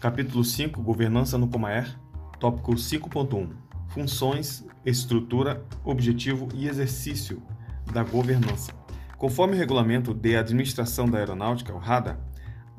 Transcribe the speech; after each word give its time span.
Capítulo 0.00 0.42
5 0.42 0.80
Governança 0.80 1.36
no 1.36 1.46
Comaer, 1.46 1.94
tópico 2.38 2.72
5.1 2.72 3.50
Funções, 3.88 4.64
estrutura, 4.82 5.62
objetivo 5.84 6.48
e 6.54 6.66
exercício 6.66 7.42
da 7.92 8.02
governança. 8.02 8.72
Conforme 9.18 9.54
o 9.54 9.58
regulamento 9.58 10.14
de 10.14 10.36
administração 10.36 11.06
da 11.06 11.18
aeronáutica, 11.18 11.74
o 11.74 11.78
RADA, 11.78 12.18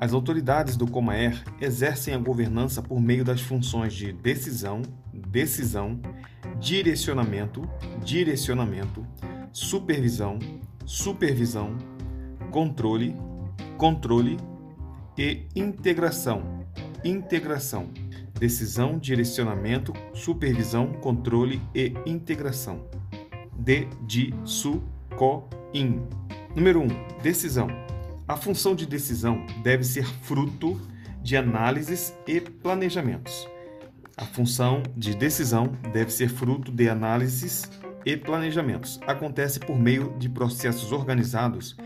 as 0.00 0.12
autoridades 0.12 0.76
do 0.76 0.84
Comaer 0.84 1.44
exercem 1.60 2.12
a 2.12 2.18
governança 2.18 2.82
por 2.82 3.00
meio 3.00 3.24
das 3.24 3.40
funções 3.40 3.94
de 3.94 4.12
decisão, 4.12 4.82
decisão, 5.14 6.00
direcionamento, 6.58 7.70
direcionamento, 8.02 9.06
supervisão, 9.52 10.40
supervisão, 10.84 11.78
controle, 12.50 13.14
controle 13.78 14.38
e 15.16 15.46
integração, 15.54 16.61
integração, 17.04 17.90
decisão, 18.38 18.98
direcionamento, 18.98 19.92
supervisão, 20.14 20.92
controle 20.94 21.60
e 21.74 21.94
integração. 22.06 22.84
D 23.58 23.86
de 24.06 24.34
su 24.44 24.82
co 25.16 25.48
in. 25.72 26.02
Número 26.54 26.80
1. 26.80 26.84
Um, 26.84 26.88
decisão. 27.22 27.68
A 28.26 28.36
função 28.36 28.74
de 28.74 28.86
decisão 28.86 29.44
deve 29.62 29.84
ser 29.84 30.04
fruto 30.04 30.80
de 31.22 31.36
análises 31.36 32.14
e 32.26 32.40
planejamentos. 32.40 33.48
A 34.16 34.24
função 34.24 34.82
de 34.96 35.14
decisão 35.14 35.72
deve 35.92 36.12
ser 36.12 36.28
fruto 36.28 36.70
de 36.70 36.88
análises 36.88 37.70
e 38.04 38.16
planejamentos. 38.16 39.00
Acontece 39.06 39.60
por 39.60 39.78
meio 39.78 40.14
de 40.18 40.28
processos 40.28 40.92
organizados 40.92 41.76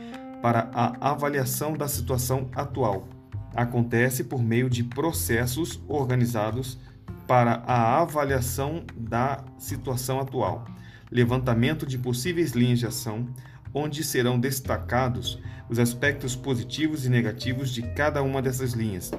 para 0.42 0.70
a 0.72 1.10
avaliação 1.10 1.74
da 1.74 1.88
situação 1.88 2.51
atual. 2.54 3.08
Acontece 3.57 4.23
por 4.23 4.43
meio 4.43 4.68
de 4.68 4.85
processos 4.85 5.82
organizados 5.88 6.79
para 7.26 7.63
a 7.66 8.02
avaliação 8.02 8.85
da 8.95 9.43
situação 9.59 10.21
atual, 10.21 10.66
levantamento 11.10 11.87
de 11.87 11.96
possíveis 11.96 12.52
linhas 12.52 12.79
de 12.79 12.87
ação, 12.87 13.26
onde 13.73 14.04
serão 14.04 14.38
destacados 14.38 15.40
os 15.71 15.79
aspectos 15.79 16.37
positivos 16.37 17.07
e 17.07 17.09
negativos 17.09 17.71
de 17.71 17.80
cada 17.95 18.23
uma 18.23 18.43
dessas 18.43 18.73
linhas, 18.73 19.10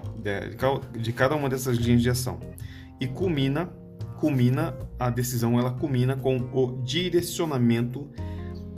de 0.93 1.11
cada 1.13 1.35
uma 1.35 1.49
dessas 1.49 1.77
linhas 1.77 2.03
de 2.03 2.09
ação. 2.09 2.39
E 3.01 3.07
culmina, 3.07 3.65
culmina 4.19 4.77
a 4.99 5.09
decisão, 5.09 5.59
ela 5.59 5.71
culmina 5.71 6.15
com 6.15 6.37
o 6.53 6.81
direcionamento 6.83 8.07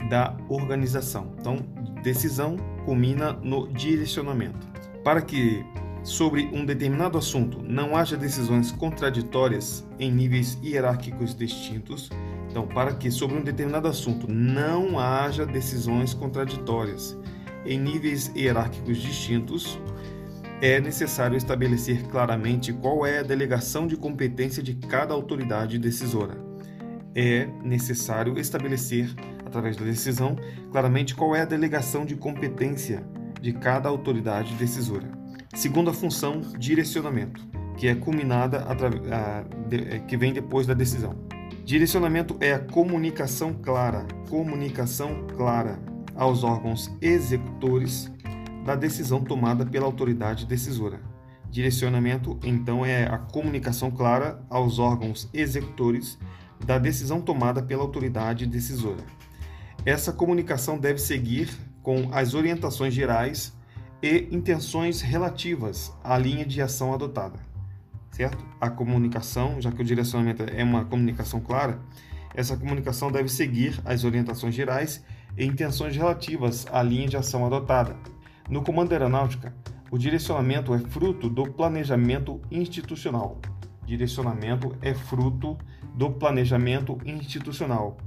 da 0.09 0.37
organização. 0.47 1.35
Então, 1.37 1.57
decisão 2.01 2.55
culmina 2.85 3.33
no 3.33 3.67
direcionamento. 3.73 4.68
Para 5.09 5.21
que 5.21 5.65
sobre 6.03 6.51
um 6.53 6.63
determinado 6.63 7.17
assunto 7.17 7.63
não 7.63 7.97
haja 7.97 8.15
decisões 8.15 8.71
contraditórias 8.71 9.83
em 9.97 10.11
níveis 10.11 10.55
hierárquicos 10.63 11.35
distintos, 11.35 12.11
então, 12.47 12.67
para 12.67 12.93
que 12.93 13.09
sobre 13.09 13.35
um 13.35 13.41
determinado 13.41 13.87
assunto 13.87 14.31
não 14.31 14.99
haja 14.99 15.47
decisões 15.47 16.13
contraditórias 16.13 17.17
em 17.65 17.79
níveis 17.79 18.31
hierárquicos 18.35 18.99
distintos, 18.99 19.79
é 20.61 20.79
necessário 20.79 21.35
estabelecer 21.35 22.03
claramente 22.03 22.71
qual 22.71 23.03
é 23.03 23.17
a 23.17 23.23
delegação 23.23 23.87
de 23.87 23.97
competência 23.97 24.61
de 24.61 24.75
cada 24.75 25.11
autoridade 25.15 25.79
decisora. 25.79 26.37
É 27.15 27.47
necessário 27.63 28.37
estabelecer 28.37 29.09
através 29.43 29.75
da 29.75 29.85
decisão, 29.85 30.35
claramente 30.71 31.15
qual 31.15 31.35
é 31.35 31.41
a 31.41 31.45
delegação 31.45 32.05
de 32.05 32.15
competência 32.15 33.03
de 33.41 33.53
cada 33.53 33.89
autoridade 33.89 34.53
decisora. 34.55 35.09
Segundo 35.53 35.89
a 35.89 35.93
função 35.93 36.41
direcionamento, 36.57 37.47
que 37.77 37.87
é 37.87 37.95
culminada 37.95 38.65
a, 38.67 39.43
de, 39.67 39.99
que 40.01 40.17
vem 40.17 40.33
depois 40.33 40.67
da 40.67 40.73
decisão. 40.73 41.15
Direcionamento 41.63 42.35
é 42.39 42.53
a 42.53 42.59
comunicação 42.59 43.53
clara, 43.53 44.05
comunicação 44.29 45.27
clara 45.35 45.79
aos 46.15 46.43
órgãos 46.43 46.91
executores 47.01 48.11
da 48.65 48.75
decisão 48.75 49.23
tomada 49.23 49.65
pela 49.65 49.85
autoridade 49.85 50.45
decisora. 50.45 50.99
Direcionamento, 51.49 52.37
então, 52.43 52.85
é 52.85 53.05
a 53.05 53.17
comunicação 53.17 53.89
clara 53.89 54.43
aos 54.49 54.77
órgãos 54.77 55.29
executores 55.33 56.19
da 56.65 56.77
decisão 56.77 57.21
tomada 57.21 57.63
pela 57.63 57.81
autoridade 57.81 58.45
decisora. 58.45 59.03
Essa 59.85 60.11
comunicação 60.11 60.77
deve 60.77 60.99
seguir 60.99 61.49
com 61.89 62.07
as 62.11 62.35
orientações 62.35 62.93
gerais 62.93 63.51
e 63.99 64.27
intenções 64.29 65.01
relativas 65.01 65.91
à 66.03 66.19
linha 66.19 66.45
de 66.45 66.61
ação 66.61 66.93
adotada. 66.93 67.39
Certo? 68.11 68.45
A 68.61 68.69
comunicação, 68.69 69.59
já 69.59 69.71
que 69.71 69.81
o 69.81 69.83
direcionamento 69.83 70.43
é 70.43 70.63
uma 70.63 70.85
comunicação 70.85 71.39
clara, 71.39 71.79
essa 72.35 72.55
comunicação 72.55 73.11
deve 73.11 73.27
seguir 73.27 73.81
as 73.83 74.03
orientações 74.03 74.53
gerais 74.53 75.03
e 75.35 75.43
intenções 75.43 75.95
relativas 75.95 76.67
à 76.71 76.83
linha 76.83 77.07
de 77.07 77.17
ação 77.17 77.43
adotada. 77.43 77.95
No 78.47 78.61
comando 78.61 78.91
aeronáutica, 78.91 79.51
o 79.89 79.97
direcionamento 79.97 80.75
é 80.75 80.77
fruto 80.77 81.27
do 81.27 81.51
planejamento 81.51 82.39
institucional. 82.51 83.39
Direcionamento 83.83 84.77
é 84.79 84.93
fruto 84.93 85.57
do 85.95 86.11
planejamento 86.11 86.99
institucional 87.03 87.97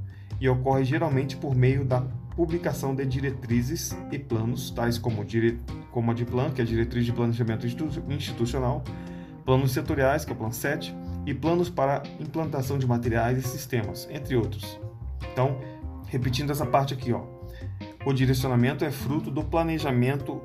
e 0.41 0.49
ocorre 0.49 0.84
geralmente 0.84 1.37
por 1.37 1.53
meio 1.56 1.84
da 1.84 2.06
publicação 2.34 2.94
de 2.94 3.04
diretrizes 3.04 3.97
e 4.10 4.19
planos, 4.19 4.70
tais 4.70 4.98
como, 4.98 5.25
dire... 5.25 5.60
como 5.91 6.10
a 6.10 6.15
DIPLAN, 6.15 6.50
que 6.50 6.60
é 6.60 6.65
a 6.65 6.66
Diretriz 6.66 7.04
de 7.04 7.12
Planejamento 7.12 7.66
Institucional, 7.66 8.82
planos 9.44 9.72
setoriais, 9.72 10.25
que 10.25 10.32
é 10.32 10.34
o 10.34 10.37
Plano 10.37 10.53
7, 10.53 10.94
e 11.26 11.34
planos 11.34 11.69
para 11.69 12.03
implantação 12.19 12.78
de 12.78 12.87
materiais 12.87 13.38
e 13.38 13.43
sistemas, 13.43 14.09
entre 14.10 14.37
outros. 14.37 14.78
Então, 15.32 15.59
repetindo 16.09 16.50
essa 16.50 16.66
parte 16.66 16.94
aqui, 16.94 17.12
ó, 17.12 17.25
o 18.04 18.12
direcionamento 18.12 18.84
é 18.84 18.91
fruto 18.91 19.31
do 19.31 19.44
planejamento 19.44 20.43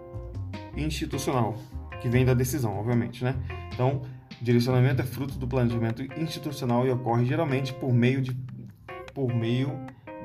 institucional, 0.76 1.58
que 2.02 2.10
vem 2.10 2.24
da 2.24 2.34
decisão, 2.34 2.78
obviamente, 2.78 3.24
né? 3.24 3.36
Então, 3.74 4.02
direcionamento 4.42 5.02
é 5.02 5.06
fruto 5.06 5.38
do 5.38 5.48
planejamento 5.48 6.04
institucional 6.20 6.86
e 6.86 6.92
ocorre 6.92 7.26
geralmente 7.26 7.74
por 7.74 7.92
meio 7.92 8.22
de 8.22 8.38
por 9.14 9.34
meio 9.34 9.72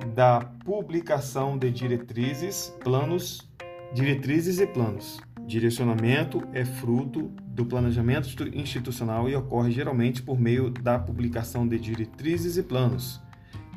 da 0.02 0.40
publicação 0.64 1.56
de 1.56 1.70
diretrizes, 1.70 2.74
planos, 2.82 3.48
diretrizes 3.94 4.58
e 4.60 4.66
planos. 4.66 5.20
Direcionamento 5.46 6.42
é 6.52 6.64
fruto 6.64 7.32
do 7.46 7.66
planejamento 7.66 8.28
institucional 8.56 9.28
e 9.28 9.36
ocorre 9.36 9.70
geralmente 9.70 10.22
por 10.22 10.38
meio 10.38 10.70
da 10.70 10.98
publicação 10.98 11.66
de 11.66 11.78
diretrizes 11.78 12.56
e 12.56 12.62
planos. 12.62 13.20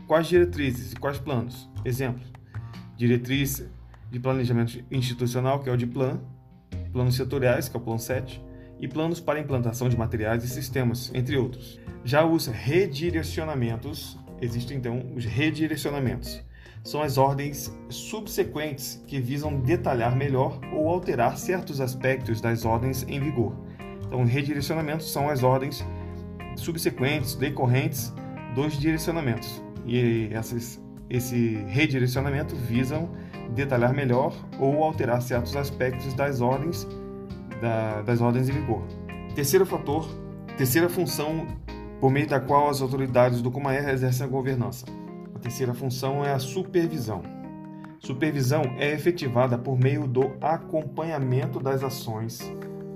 Quais 0.07 0.27
diretrizes 0.27 0.93
e 0.93 0.95
quais 0.95 1.17
planos? 1.17 1.69
Exemplos: 1.83 2.31
diretriz 2.95 3.67
de 4.11 4.19
planejamento 4.19 4.83
institucional, 4.91 5.59
que 5.59 5.69
é 5.69 5.73
o 5.73 5.77
de 5.77 5.87
plan, 5.87 6.21
planos 6.91 7.15
setoriais, 7.15 7.67
que 7.67 7.75
é 7.75 7.79
o 7.79 7.83
plano 7.83 7.99
7, 7.99 8.41
e 8.79 8.87
planos 8.87 9.19
para 9.19 9.39
implantação 9.39 9.89
de 9.89 9.97
materiais 9.97 10.43
e 10.43 10.47
sistemas, 10.47 11.11
entre 11.13 11.37
outros. 11.37 11.79
Já 12.03 12.23
os 12.23 12.45
redirecionamentos 12.45 14.17
Existem 14.41 14.77
então 14.77 15.01
os 15.15 15.25
redirecionamentos. 15.25 16.43
São 16.83 17.01
as 17.01 17.17
ordens 17.17 17.75
subsequentes 17.89 19.03
que 19.07 19.19
visam 19.19 19.59
detalhar 19.59 20.15
melhor 20.15 20.59
ou 20.71 20.87
alterar 20.89 21.37
certos 21.37 21.81
aspectos 21.81 22.41
das 22.41 22.63
ordens 22.63 23.03
em 23.07 23.19
vigor. 23.19 23.55
Então, 24.05 24.23
redirecionamentos 24.23 25.11
são 25.11 25.29
as 25.29 25.41
ordens 25.41 25.83
subsequentes, 26.55 27.35
decorrentes 27.35 28.13
dos 28.53 28.77
direcionamentos. 28.77 29.61
E 29.85 30.29
essas, 30.31 30.81
esse 31.09 31.55
redirecionamento 31.67 32.55
visam 32.55 33.09
detalhar 33.55 33.93
melhor 33.93 34.33
ou 34.59 34.83
alterar 34.83 35.21
certos 35.21 35.55
aspectos 35.55 36.13
das 36.13 36.39
ordens 36.41 36.87
da, 37.61 38.01
das 38.03 38.21
ordens 38.21 38.49
em 38.49 38.53
vigor. 38.53 38.83
Terceiro 39.33 39.65
fator, 39.65 40.07
terceira 40.57 40.89
função 40.89 41.47
por 41.99 42.11
meio 42.11 42.27
da 42.27 42.39
qual 42.39 42.69
as 42.69 42.81
autoridades 42.81 43.41
do 43.41 43.51
Comaer 43.51 43.89
exercem 43.89 44.25
a 44.25 44.29
governança. 44.29 44.85
A 45.33 45.39
terceira 45.39 45.73
função 45.73 46.23
é 46.23 46.33
a 46.33 46.39
supervisão. 46.39 47.21
Supervisão 47.99 48.61
é 48.77 48.91
efetivada 48.91 49.57
por 49.57 49.77
meio 49.77 50.07
do 50.07 50.33
acompanhamento 50.41 51.59
das 51.59 51.83
ações, 51.83 52.39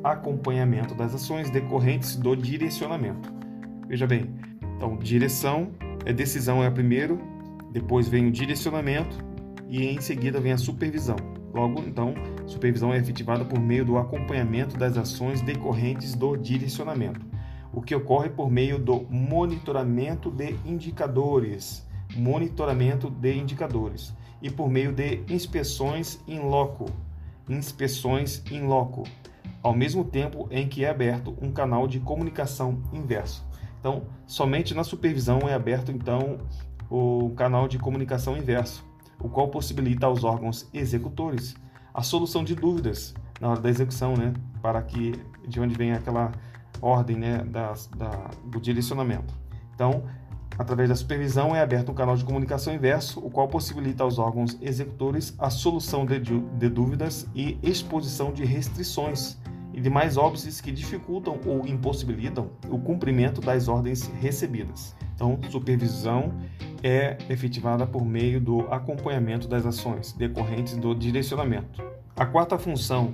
acompanhamento 0.04 0.94
das 0.94 1.16
ações 1.16 1.50
decorrentes 1.50 2.16
do 2.16 2.36
direcionamento. 2.36 3.34
Veja 3.88 4.06
bem, 4.06 4.30
então 4.76 4.98
direção 4.98 5.72
é 6.06 6.14
decisão 6.14 6.64
é 6.64 6.68
a 6.68 6.72
primeiro, 6.72 7.20
depois 7.72 8.08
vem 8.08 8.28
o 8.28 8.32
direcionamento 8.32 9.18
e 9.68 9.86
em 9.86 10.00
seguida 10.00 10.40
vem 10.40 10.52
a 10.52 10.58
supervisão. 10.58 11.16
Logo, 11.54 11.82
então, 11.82 12.14
supervisão 12.46 12.94
é 12.94 12.98
efetivada 12.98 13.44
por 13.44 13.60
meio 13.60 13.84
do 13.84 13.98
acompanhamento 13.98 14.78
das 14.78 14.98
ações 14.98 15.42
decorrentes 15.42 16.14
do 16.14 16.38
direcionamento 16.38 17.29
o 17.74 17.82
que 17.82 17.96
ocorre 17.96 18.30
por 18.30 18.50
meio 18.50 18.80
do 18.80 19.06
monitoramento 19.10 20.32
de 20.32 20.56
indicadores, 20.66 21.86
monitoramento 22.16 23.10
de 23.10 23.36
indicadores 23.36 24.14
e 24.42 24.50
por 24.50 24.70
meio 24.70 24.92
de 24.92 25.24
inspeções 25.30 26.20
in 26.28 26.40
loco, 26.40 26.86
inspeções 27.48 28.44
in 28.52 28.62
loco, 28.62 29.04
ao 29.62 29.74
mesmo 29.74 30.04
tempo 30.04 30.48
em 30.50 30.68
que 30.68 30.86
é 30.86 30.90
aberto 30.90 31.36
um 31.42 31.52
canal 31.52 31.88
de 31.88 32.00
comunicação 32.00 32.82
inverso. 32.94 33.46
Então, 33.80 34.04
somente 34.26 34.74
na 34.74 34.84
supervisão 34.84 35.40
é 35.48 35.54
aberto 35.54 35.92
então 35.92 36.40
o 36.90 37.32
canal 37.36 37.68
de 37.68 37.78
comunicação 37.78 38.36
inverso, 38.36 38.84
o 39.20 39.30
qual 39.30 39.50
possibilita 39.50 40.08
aos 40.08 40.24
órgãos 40.24 40.68
executores 40.74 41.56
a 41.94 42.02
solução 42.02 42.44
de 42.44 42.56
dúvidas 42.56 43.14
na 43.40 43.50
hora 43.50 43.62
da 43.62 43.70
execução, 43.70 44.16
né, 44.16 44.34
para 44.62 44.82
que 44.82 45.14
de 45.48 45.60
onde 45.60 45.76
vem 45.76 45.92
aquela 45.94 46.32
ordem, 46.82 47.18
né, 47.18 47.44
da, 47.46 47.74
da, 47.96 48.30
do 48.46 48.60
direcionamento. 48.60 49.34
Então, 49.74 50.04
através 50.58 50.90
da 50.90 50.96
supervisão 50.96 51.56
é 51.56 51.62
aberto 51.62 51.92
um 51.92 51.96
canal 51.96 52.16
de 52.16 52.26
comunicação 52.26 52.74
inverso, 52.74 53.20
o 53.20 53.30
qual 53.30 53.48
possibilita 53.48 54.04
aos 54.04 54.20
órgãos 54.20 54.58
executores 54.62 55.34
a 55.38 55.50
solução 55.50 56.06
de, 56.06 56.20
de 56.20 56.70
dúvidas 56.70 57.28
e 57.34 57.58
exposição 57.64 58.32
de 58.32 58.44
restrições 58.44 59.38
e 59.74 59.80
demais 59.80 60.18
óbices 60.18 60.60
que 60.60 60.72
dificultam 60.72 61.40
ou 61.46 61.66
impossibilitam 61.66 62.50
o 62.70 62.78
cumprimento 62.80 63.40
das 63.40 63.68
ordens 63.68 64.08
recebidas. 64.20 64.96
Então, 65.16 65.40
supervisão 65.50 66.34
é 66.84 67.18
efetivada 67.30 67.86
por 67.86 68.06
meio 68.06 68.42
do 68.42 68.62
acompanhamento 68.72 69.48
das 69.48 69.66
ações 69.66 70.14
decorrentes 70.14 70.76
do 70.76 70.94
direcionamento. 70.96 71.84
A 72.16 72.26
quarta 72.26 72.58
função 72.58 73.14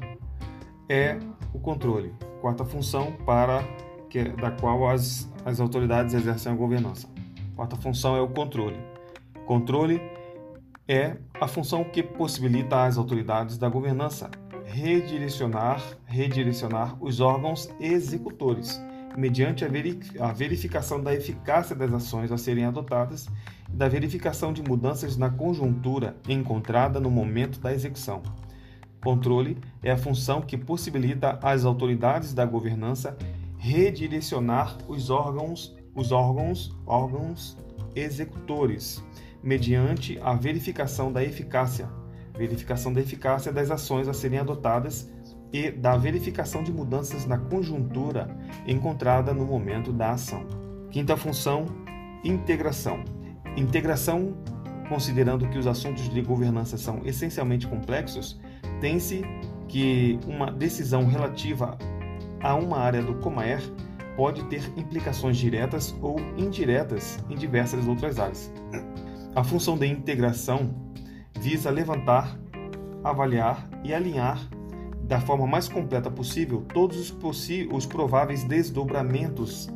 é 0.89 1.19
o 1.53 1.59
controle. 1.59 2.13
Quarta 2.45 2.63
função 2.63 3.11
para 3.25 3.63
que, 4.07 4.23
da 4.23 4.51
qual 4.51 4.87
as, 4.87 5.27
as 5.43 5.59
autoridades 5.59 6.13
exercem 6.13 6.51
a 6.51 6.55
governança. 6.55 7.07
Quarta 7.55 7.75
função 7.75 8.15
é 8.15 8.21
o 8.21 8.27
controle. 8.27 8.77
Controle 9.47 9.99
é 10.87 11.17
a 11.41 11.47
função 11.47 11.83
que 11.83 12.03
possibilita 12.03 12.85
às 12.85 12.99
autoridades 12.99 13.57
da 13.57 13.67
governança 13.67 14.29
redirecionar, 14.63 15.81
redirecionar 16.05 16.95
os 17.03 17.19
órgãos 17.19 17.67
executores, 17.79 18.79
mediante 19.17 19.65
a 19.65 20.31
verificação 20.31 21.01
da 21.01 21.15
eficácia 21.15 21.75
das 21.75 21.91
ações 21.91 22.31
a 22.31 22.37
serem 22.37 22.65
adotadas 22.65 23.27
e 23.67 23.75
da 23.75 23.89
verificação 23.89 24.53
de 24.53 24.61
mudanças 24.61 25.17
na 25.17 25.31
conjuntura 25.31 26.15
encontrada 26.29 26.99
no 26.99 27.09
momento 27.09 27.59
da 27.59 27.73
execução. 27.73 28.21
Controle 29.05 29.55
é 29.83 29.91
a 29.91 29.97
função 29.97 30.41
que 30.41 30.57
possibilita 30.57 31.37
às 31.43 31.63
autoridades 31.63 32.33
da 32.33 32.43
governança 32.43 33.15
redirecionar 33.55 34.75
os 34.87 35.11
órgãos, 35.11 35.77
os 35.93 36.11
órgãos, 36.11 36.75
órgãos 36.87 37.55
executores, 37.95 39.03
mediante 39.43 40.19
a 40.23 40.33
verificação 40.33 41.11
da 41.13 41.23
eficácia 41.23 41.87
verificação 42.35 42.91
da 42.91 42.99
eficácia 42.99 43.51
das 43.51 43.71
ações 43.71 44.07
a 44.07 44.13
serem 44.13 44.39
adotadas 44.39 45.09
e 45.53 45.69
da 45.69 45.95
verificação 45.95 46.63
de 46.63 46.73
mudanças 46.73 47.27
na 47.27 47.37
conjuntura 47.37 48.27
encontrada 48.67 49.33
no 49.35 49.45
momento 49.45 49.93
da 49.93 50.11
ação. 50.11 50.45
Quinta 50.91 51.15
função, 51.15 51.67
integração. 52.23 53.05
Integração, 53.55 54.35
considerando 54.89 55.47
que 55.47 55.59
os 55.59 55.67
assuntos 55.67 56.09
de 56.09 56.21
governança 56.21 56.75
são 56.77 57.01
essencialmente 57.05 57.67
complexos, 57.67 58.37
tem-se 58.79 59.23
que 59.67 60.19
uma 60.27 60.51
decisão 60.51 61.05
relativa 61.05 61.77
a 62.41 62.55
uma 62.55 62.77
área 62.77 63.01
do 63.01 63.15
Comaer 63.15 63.61
pode 64.15 64.43
ter 64.45 64.71
implicações 64.77 65.37
diretas 65.37 65.95
ou 66.01 66.19
indiretas 66.37 67.19
em 67.29 67.35
diversas 67.35 67.87
outras 67.87 68.19
áreas. 68.19 68.51
A 69.35 69.43
função 69.43 69.77
de 69.77 69.85
integração 69.85 70.73
visa 71.39 71.69
levantar, 71.69 72.39
avaliar 73.03 73.69
e 73.83 73.93
alinhar 73.93 74.39
da 75.03 75.19
forma 75.19 75.45
mais 75.45 75.67
completa 75.67 76.09
possível 76.09 76.65
todos 76.73 76.97
os, 77.11 77.49
os 77.71 77.85
prováveis 77.85 78.43
desdobramentos 78.43 79.67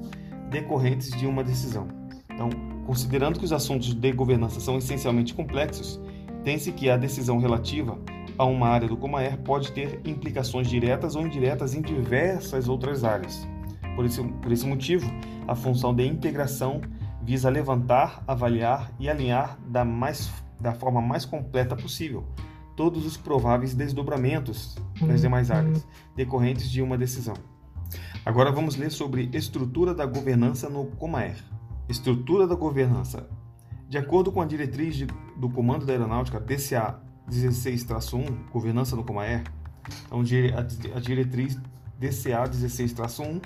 decorrentes 0.49 1.11
de 1.11 1.27
uma 1.27 1.43
decisão. 1.43 1.87
Então, 2.33 2.49
considerando 2.85 3.37
que 3.37 3.45
os 3.45 3.53
assuntos 3.53 3.93
de 3.93 4.11
governança 4.11 4.59
são 4.59 4.77
essencialmente 4.77 5.33
complexos, 5.33 5.99
tem-se 6.43 6.71
que 6.71 6.89
a 6.89 6.97
decisão 6.97 7.39
relativa 7.39 7.97
a 8.37 8.45
uma 8.45 8.67
área 8.67 8.87
do 8.87 8.97
Comaer 8.97 9.37
pode 9.39 9.71
ter 9.71 9.99
implicações 10.05 10.67
diretas 10.67 11.15
ou 11.15 11.25
indiretas 11.25 11.73
em 11.73 11.81
diversas 11.81 12.69
outras 12.69 13.03
áreas. 13.03 13.47
Por 13.95 14.05
esse, 14.05 14.23
por 14.23 14.51
esse 14.51 14.65
motivo, 14.65 15.11
a 15.47 15.55
função 15.55 15.93
de 15.93 16.05
integração 16.05 16.81
visa 17.21 17.49
levantar, 17.49 18.23
avaliar 18.25 18.91
e 18.99 19.09
alinhar 19.09 19.59
da 19.67 19.83
mais 19.83 20.31
da 20.59 20.73
forma 20.73 21.01
mais 21.01 21.23
completa 21.23 21.75
possível 21.75 22.25
todos 22.79 23.05
os 23.05 23.17
prováveis 23.17 23.73
desdobramentos 23.73 24.75
das 25.01 25.09
uhum. 25.09 25.15
demais 25.17 25.51
áreas 25.51 25.85
decorrentes 26.15 26.71
de 26.71 26.81
uma 26.81 26.97
decisão. 26.97 27.35
Agora 28.25 28.53
vamos 28.53 28.77
ler 28.77 28.89
sobre 28.89 29.29
estrutura 29.33 29.93
da 29.93 30.05
governança 30.05 30.69
no 30.69 30.85
Comaer. 30.85 31.43
Estrutura 31.89 32.47
da 32.47 32.55
governança. 32.55 33.29
De 33.89 33.97
acordo 33.97 34.31
com 34.31 34.39
a 34.39 34.45
diretriz 34.45 34.95
de, 34.95 35.07
do 35.35 35.49
Comando 35.49 35.83
da 35.83 35.91
Aeronáutica 35.91 36.39
DCA 36.39 36.99
16-1, 37.27 38.51
governança 38.51 38.95
no 38.95 39.03
Comaer, 39.03 39.41
então 40.05 40.19
a 40.19 40.99
diretriz 40.99 41.55
DCA 41.97 42.43
16-1, 42.47 43.41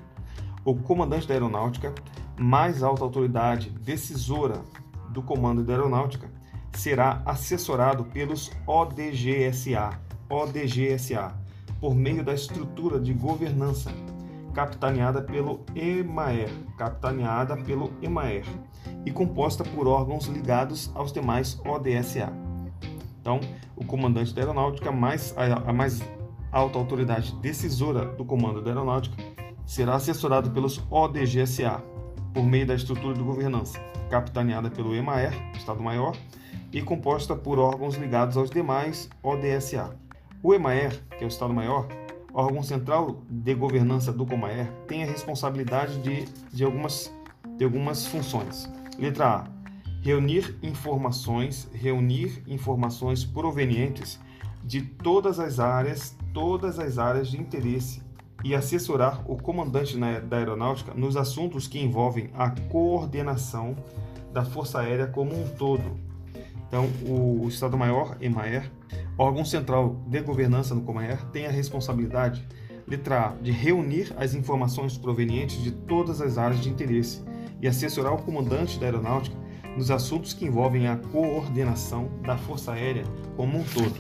o 0.66 0.76
comandante 0.76 1.26
da 1.26 1.34
Aeronáutica, 1.34 1.96
mais 2.38 2.84
alta 2.84 3.06
autoridade 3.06 3.70
decisora 3.70 4.62
do 5.12 5.24
Comando 5.24 5.64
da 5.64 5.76
Aeronáutica, 5.76 6.30
será 6.74 7.22
assessorado 7.26 8.04
pelos 8.04 8.52
ODGSA, 8.68 9.98
ODGSA, 10.30 11.34
por 11.80 11.96
meio 11.96 12.22
da 12.22 12.34
estrutura 12.34 13.00
de 13.00 13.14
governança 13.14 13.94
capitaneada 14.54 15.22
pelo 15.22 15.62
EMAER, 15.74 16.50
capitaneada 16.78 17.56
pelo 17.56 17.94
EMAER 18.02 18.44
e 19.06 19.12
composta 19.12 19.64
por 19.64 19.88
órgãos 19.88 20.26
ligados 20.28 20.92
aos 20.94 21.12
demais 21.12 21.60
ODSA. 21.66 22.32
Então, 23.20 23.40
o 23.76 23.86
comandante 23.86 24.34
da 24.34 24.42
aeronáutica, 24.42 24.92
mais, 24.92 25.34
a, 25.38 25.70
a 25.70 25.74
mais 25.74 26.02
alta 26.52 26.78
autoridade 26.78 27.34
decisora 27.42 28.06
do 28.06 28.26
comando 28.26 28.62
da 28.62 28.72
aeronáutica, 28.72 29.16
será 29.66 29.96
assessorado 29.96 30.52
pelos 30.52 30.82
ODGSA, 30.90 31.82
por 32.34 32.44
meio 32.44 32.66
da 32.66 32.76
estrutura 32.76 33.14
de 33.14 33.24
governança, 33.24 33.80
capitaneada 34.10 34.70
pelo 34.70 34.96
EMAER, 34.96 35.34
Estado-Maior, 35.56 36.16
e 36.72 36.82
composta 36.82 37.36
por 37.36 37.60
órgãos 37.60 37.96
ligados 37.96 38.36
aos 38.36 38.50
demais 38.50 39.10
ODSA. 39.22 39.96
O 40.42 40.54
EMAER, 40.54 41.00
que 41.18 41.24
é 41.24 41.28
o 41.28 41.30
Estado-Maior, 41.30 41.88
órgão 42.34 42.64
central 42.64 43.22
de 43.30 43.54
governança 43.54 44.12
do 44.12 44.26
Comaer, 44.26 44.72
tem 44.88 45.04
a 45.04 45.06
responsabilidade 45.06 46.00
de, 46.00 46.26
de, 46.52 46.64
algumas, 46.64 47.14
de 47.58 47.64
algumas 47.64 48.08
funções. 48.08 48.70
Letra 48.98 49.28
A. 49.28 49.48
Reunir 50.02 50.58
informações, 50.62 51.70
reunir 51.74 52.44
informações 52.48 53.24
provenientes 53.24 54.20
de 54.64 54.82
todas 54.82 55.40
as 55.40 55.60
áreas, 55.60 56.16
todas 56.34 56.78
as 56.78 56.98
áreas 56.98 57.30
de 57.30 57.40
interesse 57.40 58.02
e 58.44 58.54
assessorar 58.54 59.24
o 59.30 59.38
comandante 59.38 59.98
da 59.98 60.38
aeronáutica 60.38 60.94
nos 60.94 61.16
assuntos 61.16 61.68
que 61.68 61.80
envolvem 61.80 62.30
a 62.34 62.50
coordenação 62.50 63.76
da 64.34 64.44
Força 64.44 64.82
Aérea 64.82 65.08
como 65.08 65.34
um 65.34 65.48
todo, 65.56 65.98
então, 66.74 66.90
o 67.06 67.48
Estado-Maior, 67.48 68.18
EMAER, 68.20 68.72
órgão 69.16 69.46
central 69.46 69.96
de 70.08 70.20
governança 70.22 70.74
no 70.74 70.82
Comaer, 70.82 71.24
tem 71.26 71.46
a 71.46 71.52
responsabilidade, 71.52 72.44
letra 72.88 73.28
A, 73.28 73.28
de 73.36 73.52
reunir 73.52 74.12
as 74.18 74.34
informações 74.34 74.98
provenientes 74.98 75.62
de 75.62 75.70
todas 75.70 76.20
as 76.20 76.40
áreas 76.40 76.60
de 76.60 76.70
interesse 76.70 77.24
e 77.64 77.68
assessorar 77.68 78.14
o 78.14 78.22
comandante 78.22 78.78
da 78.78 78.88
aeronáutica 78.88 79.38
nos 79.78 79.90
assuntos 79.90 80.34
que 80.34 80.46
envolvem 80.46 80.86
a 80.88 80.98
coordenação 80.98 82.12
da 82.22 82.38
Força 82.38 82.74
Aérea 82.74 83.06
como 83.38 83.58
um 83.58 83.64
todo. 83.64 83.96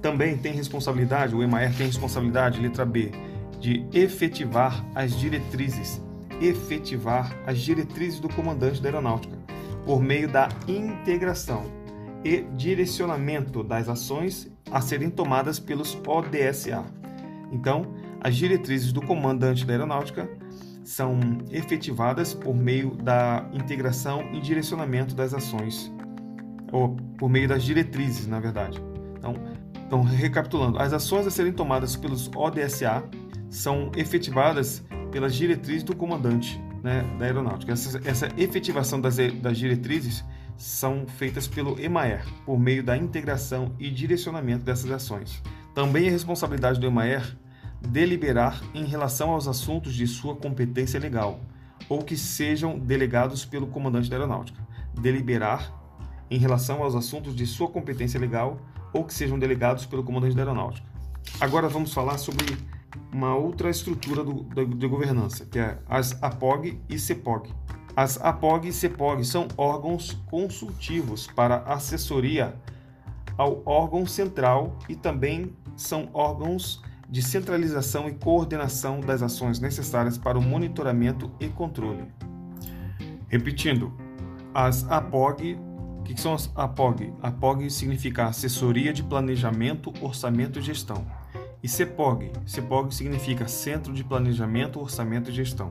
Também 0.00 0.38
tem 0.38 0.52
responsabilidade, 0.52 1.34
o 1.34 1.42
EMAER 1.42 1.76
tem 1.76 1.88
responsabilidade, 1.88 2.60
letra 2.60 2.86
B, 2.86 3.10
de 3.58 3.84
efetivar 3.92 4.86
as 4.94 5.18
diretrizes, 5.18 6.00
efetivar 6.40 7.36
as 7.44 7.58
diretrizes 7.58 8.20
do 8.20 8.28
comandante 8.28 8.80
da 8.80 8.88
aeronáutica 8.88 9.36
por 9.84 10.00
meio 10.00 10.28
da 10.28 10.48
integração 10.68 11.64
e 12.24 12.42
direcionamento 12.56 13.64
das 13.64 13.88
ações 13.88 14.48
a 14.70 14.80
serem 14.80 15.10
tomadas 15.10 15.58
pelos 15.58 15.98
ODSA. 16.06 16.84
Então, 17.50 17.94
as 18.20 18.36
diretrizes 18.36 18.92
do 18.92 19.02
comandante 19.02 19.66
da 19.66 19.72
aeronáutica 19.72 20.28
são 20.88 21.18
efetivadas 21.50 22.32
por 22.32 22.56
meio 22.56 22.96
da 22.96 23.46
integração 23.52 24.26
e 24.32 24.40
direcionamento 24.40 25.14
das 25.14 25.34
ações, 25.34 25.92
ou 26.72 26.96
por 27.18 27.28
meio 27.28 27.46
das 27.46 27.62
diretrizes, 27.62 28.26
na 28.26 28.40
verdade. 28.40 28.82
Então, 29.18 29.34
então 29.86 30.02
recapitulando, 30.02 30.78
as 30.78 30.94
ações 30.94 31.26
a 31.26 31.30
serem 31.30 31.52
tomadas 31.52 31.94
pelos 31.94 32.30
ODSA 32.34 33.04
são 33.50 33.92
efetivadas 33.94 34.82
pelas 35.12 35.34
diretrizes 35.34 35.82
do 35.82 35.94
comandante 35.94 36.58
né, 36.82 37.04
da 37.18 37.26
aeronáutica. 37.26 37.70
Essa, 37.70 38.00
essa 38.08 38.28
efetivação 38.38 38.98
das, 38.98 39.18
das 39.42 39.58
diretrizes 39.58 40.24
são 40.56 41.06
feitas 41.06 41.46
pelo 41.46 41.78
EMAER, 41.78 42.24
por 42.46 42.58
meio 42.58 42.82
da 42.82 42.96
integração 42.96 43.74
e 43.78 43.90
direcionamento 43.90 44.64
dessas 44.64 44.90
ações. 44.90 45.42
Também 45.74 46.06
é 46.06 46.10
responsabilidade 46.10 46.80
do 46.80 46.86
EMAER 46.86 47.36
deliberar 47.80 48.62
em 48.74 48.84
relação 48.84 49.30
aos 49.30 49.46
assuntos 49.46 49.94
de 49.94 50.06
sua 50.06 50.34
competência 50.34 50.98
legal 50.98 51.40
ou 51.88 52.02
que 52.02 52.16
sejam 52.16 52.78
delegados 52.78 53.44
pelo 53.44 53.66
comandante 53.66 54.10
da 54.10 54.16
aeronáutica. 54.16 54.60
Deliberar 55.00 55.72
em 56.30 56.38
relação 56.38 56.82
aos 56.82 56.94
assuntos 56.94 57.34
de 57.34 57.46
sua 57.46 57.68
competência 57.68 58.20
legal 58.20 58.58
ou 58.92 59.04
que 59.04 59.14
sejam 59.14 59.38
delegados 59.38 59.86
pelo 59.86 60.02
comandante 60.02 60.34
da 60.34 60.42
aeronáutica. 60.42 60.86
Agora 61.40 61.68
vamos 61.68 61.92
falar 61.92 62.18
sobre 62.18 62.56
uma 63.12 63.34
outra 63.36 63.70
estrutura 63.70 64.24
do, 64.24 64.44
de 64.66 64.86
governança, 64.86 65.46
que 65.46 65.58
é 65.58 65.78
as 65.88 66.20
APOG 66.22 66.80
e 66.88 66.98
CEPOG. 66.98 67.50
As 67.94 68.20
APOG 68.20 68.68
e 68.68 68.72
CEPOG 68.72 69.24
são 69.24 69.48
órgãos 69.56 70.12
consultivos 70.30 71.26
para 71.26 71.58
assessoria 71.58 72.54
ao 73.36 73.62
órgão 73.64 74.06
central 74.06 74.78
e 74.88 74.96
também 74.96 75.52
são 75.76 76.08
órgãos 76.12 76.82
de 77.08 77.22
centralização 77.22 78.08
e 78.08 78.12
coordenação 78.12 79.00
das 79.00 79.22
ações 79.22 79.58
necessárias 79.58 80.18
para 80.18 80.38
o 80.38 80.42
monitoramento 80.42 81.30
e 81.40 81.48
controle. 81.48 82.04
Repetindo, 83.28 83.92
as 84.52 84.88
APOG, 84.90 85.58
o 86.00 86.02
que 86.02 86.20
são 86.20 86.34
as 86.34 86.50
APOG? 86.54 87.12
APOG 87.22 87.70
significa 87.70 88.26
Assessoria 88.26 88.92
de 88.92 89.02
Planejamento, 89.02 89.92
Orçamento 90.02 90.58
e 90.58 90.62
Gestão. 90.62 91.06
E 91.62 91.68
CEPOG, 91.68 92.30
CEPOG 92.46 92.94
significa 92.94 93.48
Centro 93.48 93.92
de 93.92 94.04
Planejamento, 94.04 94.80
Orçamento 94.80 95.30
e 95.30 95.34
Gestão. 95.34 95.70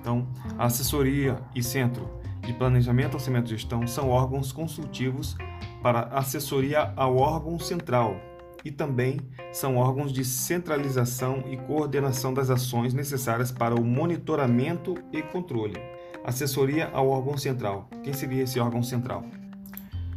Então, 0.00 0.26
a 0.58 0.64
assessoria 0.64 1.38
e 1.54 1.62
centro 1.62 2.10
de 2.40 2.52
planejamento, 2.52 3.14
orçamento 3.14 3.46
e 3.46 3.56
gestão 3.56 3.86
são 3.86 4.10
órgãos 4.10 4.50
consultivos 4.50 5.36
para 5.80 6.08
assessoria 6.08 6.92
ao 6.96 7.16
órgão 7.16 7.56
central, 7.58 8.16
e 8.64 8.70
também 8.70 9.20
são 9.52 9.76
órgãos 9.76 10.12
de 10.12 10.24
centralização 10.24 11.44
e 11.50 11.56
coordenação 11.56 12.32
das 12.32 12.50
ações 12.50 12.94
necessárias 12.94 13.50
para 13.50 13.74
o 13.74 13.84
monitoramento 13.84 14.94
e 15.12 15.22
controle. 15.22 15.76
Assessoria 16.24 16.88
ao 16.92 17.08
órgão 17.08 17.36
central. 17.36 17.88
Quem 18.02 18.12
seria 18.12 18.44
esse 18.44 18.60
órgão 18.60 18.82
central? 18.82 19.24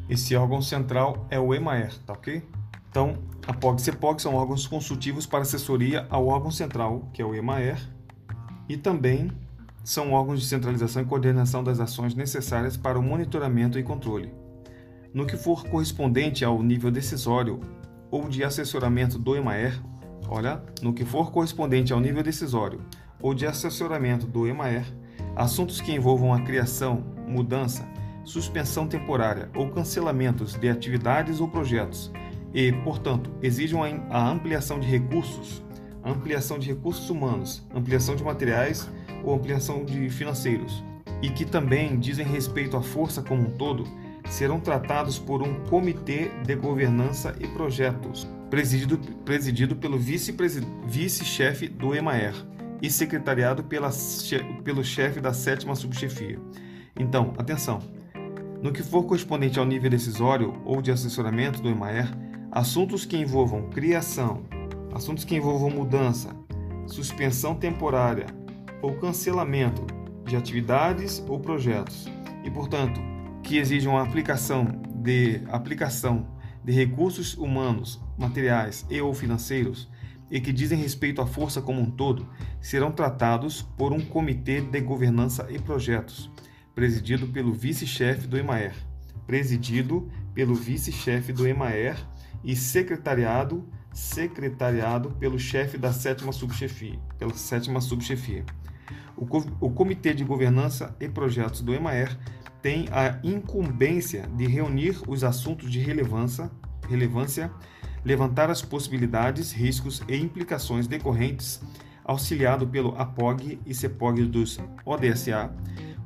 Esse 0.08 0.36
órgão 0.36 0.62
central 0.62 1.26
é 1.32 1.40
o 1.40 1.54
EMAER, 1.54 1.98
tá 2.06 2.14
ok? 2.14 2.44
Então, 2.90 3.18
a 3.48 3.54
POG 3.54 3.82
e 3.82 3.84
CEPOG 3.84 4.22
são 4.22 4.36
órgãos 4.36 4.68
consultivos 4.68 5.26
para 5.26 5.42
assessoria 5.42 6.06
ao 6.10 6.28
órgão 6.28 6.52
central, 6.52 7.10
que 7.12 7.22
é 7.22 7.26
o 7.26 7.34
EMAER, 7.34 7.78
e 8.70 8.78
também 8.78 9.32
são 9.84 10.14
órgãos 10.14 10.40
de 10.40 10.48
centralização 10.48 11.02
e 11.02 11.06
coordenação 11.06 11.64
das 11.64 11.80
ações 11.80 12.16
necessárias 12.16 12.78
para 12.78 12.98
o 12.98 13.04
monitoramento 13.04 13.78
e 13.78 13.84
controle. 13.84 14.32
No 15.14 15.26
que 15.26 15.38
for 15.38 15.64
correspondente 15.66 16.46
ao 16.46 16.62
nível 16.62 16.90
decisório 16.90 17.60
ou 18.16 18.30
de 18.30 18.46
assessoramento 18.46 19.20
do 19.20 19.36
EMAER, 19.36 19.78
olha, 20.30 20.64
no 20.82 20.94
que 20.94 21.04
for 21.04 21.34
correspondente 21.34 21.92
ao 21.92 22.00
nível 22.00 22.24
decisório 22.24 22.80
ou 23.22 23.34
de 23.34 23.46
assessoramento 23.46 24.26
do 24.26 24.48
EMAER, 24.48 24.86
assuntos 25.36 25.82
que 25.82 25.92
envolvam 25.92 26.34
a 26.34 26.40
criação, 26.40 27.04
mudança, 27.28 27.86
suspensão 28.24 28.88
temporária 28.88 29.50
ou 29.54 29.70
cancelamentos 29.70 30.54
de 30.56 30.70
atividades 30.70 31.42
ou 31.42 31.50
projetos 31.50 32.10
e, 32.54 32.72
portanto, 32.86 33.30
exijam 33.42 33.84
a 33.84 34.30
ampliação 34.30 34.80
de 34.80 34.88
recursos, 34.88 35.62
ampliação 36.02 36.58
de 36.58 36.70
recursos 36.70 37.10
humanos, 37.10 37.68
ampliação 37.76 38.16
de 38.16 38.24
materiais 38.24 38.90
ou 39.26 39.36
ampliação 39.36 39.84
de 39.84 40.10
financeiros, 40.10 40.82
e 41.22 41.30
que 41.30 41.44
também 41.44 42.00
dizem 42.00 42.26
respeito 42.26 42.78
à 42.78 42.82
força 42.82 43.22
como 43.22 43.42
um 43.42 43.58
todo, 43.58 43.84
serão 44.28 44.60
tratados 44.60 45.20
por 45.20 45.42
um 45.42 45.64
comitê 45.66 46.30
de 46.46 46.56
governança 46.56 47.36
e 47.40 47.48
projetos, 47.48 48.28
presidido, 48.50 48.98
presidido 49.24 49.76
pelo 49.76 49.98
vice-chefe 49.98 51.68
do 51.68 51.96
EMAER 51.96 52.34
e 52.82 52.90
secretariado 52.90 53.64
pela, 53.64 53.90
pelo 54.64 54.84
chefe 54.84 55.20
da 55.20 55.34
sétima 55.34 55.76
subchefia. 55.76 56.40
Então, 56.98 57.34
atenção! 57.38 57.80
No 58.62 58.72
que 58.72 58.82
for 58.82 59.04
correspondente 59.04 59.60
ao 59.60 59.66
nível 59.66 59.90
decisório 59.90 60.54
ou 60.66 60.82
de 60.82 60.92
assessoramento 60.92 61.62
do 61.62 61.70
EMAER, 61.70 62.10
assuntos 62.52 63.06
que 63.06 63.18
envolvam 63.18 63.70
criação, 63.70 64.44
assuntos 64.94 65.24
que 65.24 65.36
envolvam 65.36 65.70
mudança, 65.70 66.36
suspensão 66.88 67.54
temporária 67.56 68.26
ou 68.82 68.96
cancelamento 68.96 69.86
de 70.26 70.36
atividades 70.36 71.24
ou 71.28 71.40
projetos 71.40 72.08
e, 72.44 72.50
portanto, 72.50 73.00
que 73.46 73.58
exijam 73.58 73.96
a 73.96 74.02
aplicação 74.02 74.66
de 74.96 75.40
aplicação 75.50 76.28
de 76.64 76.74
recursos 76.74 77.38
humanos, 77.38 78.02
materiais 78.18 78.84
e 78.90 79.00
ou 79.00 79.14
financeiros 79.14 79.88
e 80.32 80.42
que 80.42 80.52
dizem 80.52 80.80
respeito 80.80 81.22
à 81.22 81.28
força 81.28 81.62
como 81.62 81.80
um 81.80 81.92
todo, 81.92 82.28
serão 82.60 82.92
tratados 82.92 83.62
por 83.62 83.94
um 83.94 84.04
comitê 84.04 84.60
de 84.60 84.82
governança 84.82 85.46
e 85.52 85.60
projetos, 85.60 86.32
presidido 86.74 87.28
pelo 87.28 87.54
vice-chefe 87.54 88.28
do 88.28 88.36
EMAER, 88.36 88.74
presidido 89.28 90.10
pelo 90.34 90.56
vice-chefe 90.56 91.32
do 91.32 91.48
EMAER 91.48 91.98
e 92.44 92.56
secretariado 92.56 93.64
secretariado 93.94 95.12
pelo 95.12 95.40
chefe 95.40 95.78
da 95.78 95.94
sétima 95.94 96.34
subchefia, 96.34 97.00
pela 97.18 97.34
sétima 97.34 97.80
subchefia. 97.80 98.44
O, 99.16 99.26
o 99.62 99.70
Comitê 99.70 100.14
de 100.14 100.26
Governança 100.26 100.94
e 101.00 101.08
Projetos 101.08 101.62
do 101.62 101.74
EMAER 101.74 102.18
tem 102.66 102.88
a 102.92 103.20
incumbência 103.24 104.28
de 104.36 104.48
reunir 104.48 105.00
os 105.08 105.24
assuntos 105.24 105.72
de 105.72 105.80
relevância, 105.80 106.50
relevância, 106.90 107.52
levantar 108.04 108.50
as 108.50 108.64
possibilidades, 108.64 109.52
riscos 109.52 110.02
e 110.08 110.18
implicações 110.18 110.88
decorrentes, 110.88 111.62
auxiliado 112.04 112.66
pelo 112.66 113.00
APOG 113.00 113.60
e 113.68 113.72
CEPOG 113.76 114.26
dos 114.26 114.60
ODSA, 114.84 115.54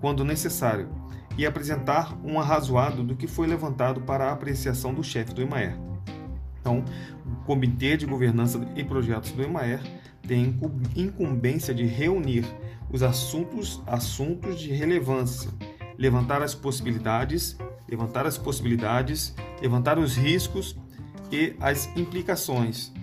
quando 0.01 0.25
necessário, 0.25 0.89
e 1.37 1.45
apresentar 1.45 2.13
um 2.25 2.37
arrazoado 2.37 3.05
do 3.05 3.15
que 3.15 3.25
foi 3.25 3.47
levantado 3.47 4.01
para 4.01 4.25
a 4.25 4.33
apreciação 4.33 4.93
do 4.93 5.01
chefe 5.01 5.33
do 5.33 5.41
EMAER. 5.41 5.77
Então, 6.59 6.83
o 7.25 7.45
Comitê 7.45 7.95
de 7.95 8.05
Governança 8.05 8.59
e 8.75 8.83
Projetos 8.83 9.31
do 9.31 9.41
EMAER 9.41 9.79
tem 10.27 10.59
incumbência 10.93 11.73
de 11.73 11.85
reunir 11.85 12.43
os 12.91 13.01
assuntos, 13.01 13.81
assuntos 13.87 14.59
de 14.59 14.73
relevância, 14.73 15.49
levantar 15.99 16.41
as 16.41 16.55
possibilidades, 16.55 17.57
levantar 17.85 18.25
as 18.25 18.37
possibilidades, 18.37 19.35
levantar 19.61 19.99
os 19.99 20.15
riscos 20.15 20.77
e 21.29 21.53
as 21.59 21.87
implicações 21.97 22.93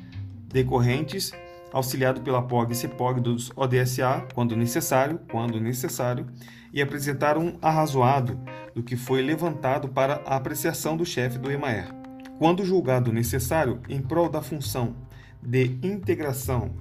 decorrentes, 0.49 1.31
auxiliado 1.73 2.23
pela 2.23 2.41
POG 2.41 2.73
e 2.73 2.75
CEPOG 2.75 3.21
dos 3.21 3.53
ODSA, 3.55 4.27
quando 4.35 4.57
necessário, 4.57 5.21
quando 5.31 5.61
necessário, 5.61 6.27
e 6.73 6.81
apresentar 6.81 7.37
um 7.37 7.59
arrazoado 7.61 8.41
do 8.75 8.83
que 8.83 8.97
foi 8.97 9.21
levantado 9.21 9.89
para 9.89 10.23
a 10.25 10.37
apreciação 10.37 10.97
do 10.97 11.05
chefe 11.05 11.39
do 11.39 11.53
EMAER. 11.53 11.95
Quando 12.39 12.65
julgado 12.65 13.13
necessário, 13.13 13.81
em 13.91 14.01
prol 14.01 14.31
da 14.31 14.41
função 14.41 14.97
de 15.43 15.79
integração 15.83 16.75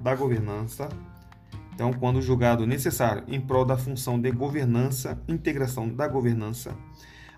da 0.00 0.14
governança, 0.14 0.88
então, 1.78 1.92
quando 1.92 2.20
julgado 2.20 2.66
necessário 2.66 3.22
em 3.28 3.40
prol 3.40 3.64
da 3.64 3.76
função 3.76 4.20
de 4.20 4.32
governança, 4.32 5.16
integração 5.28 5.88
da 5.88 6.08
governança, 6.08 6.76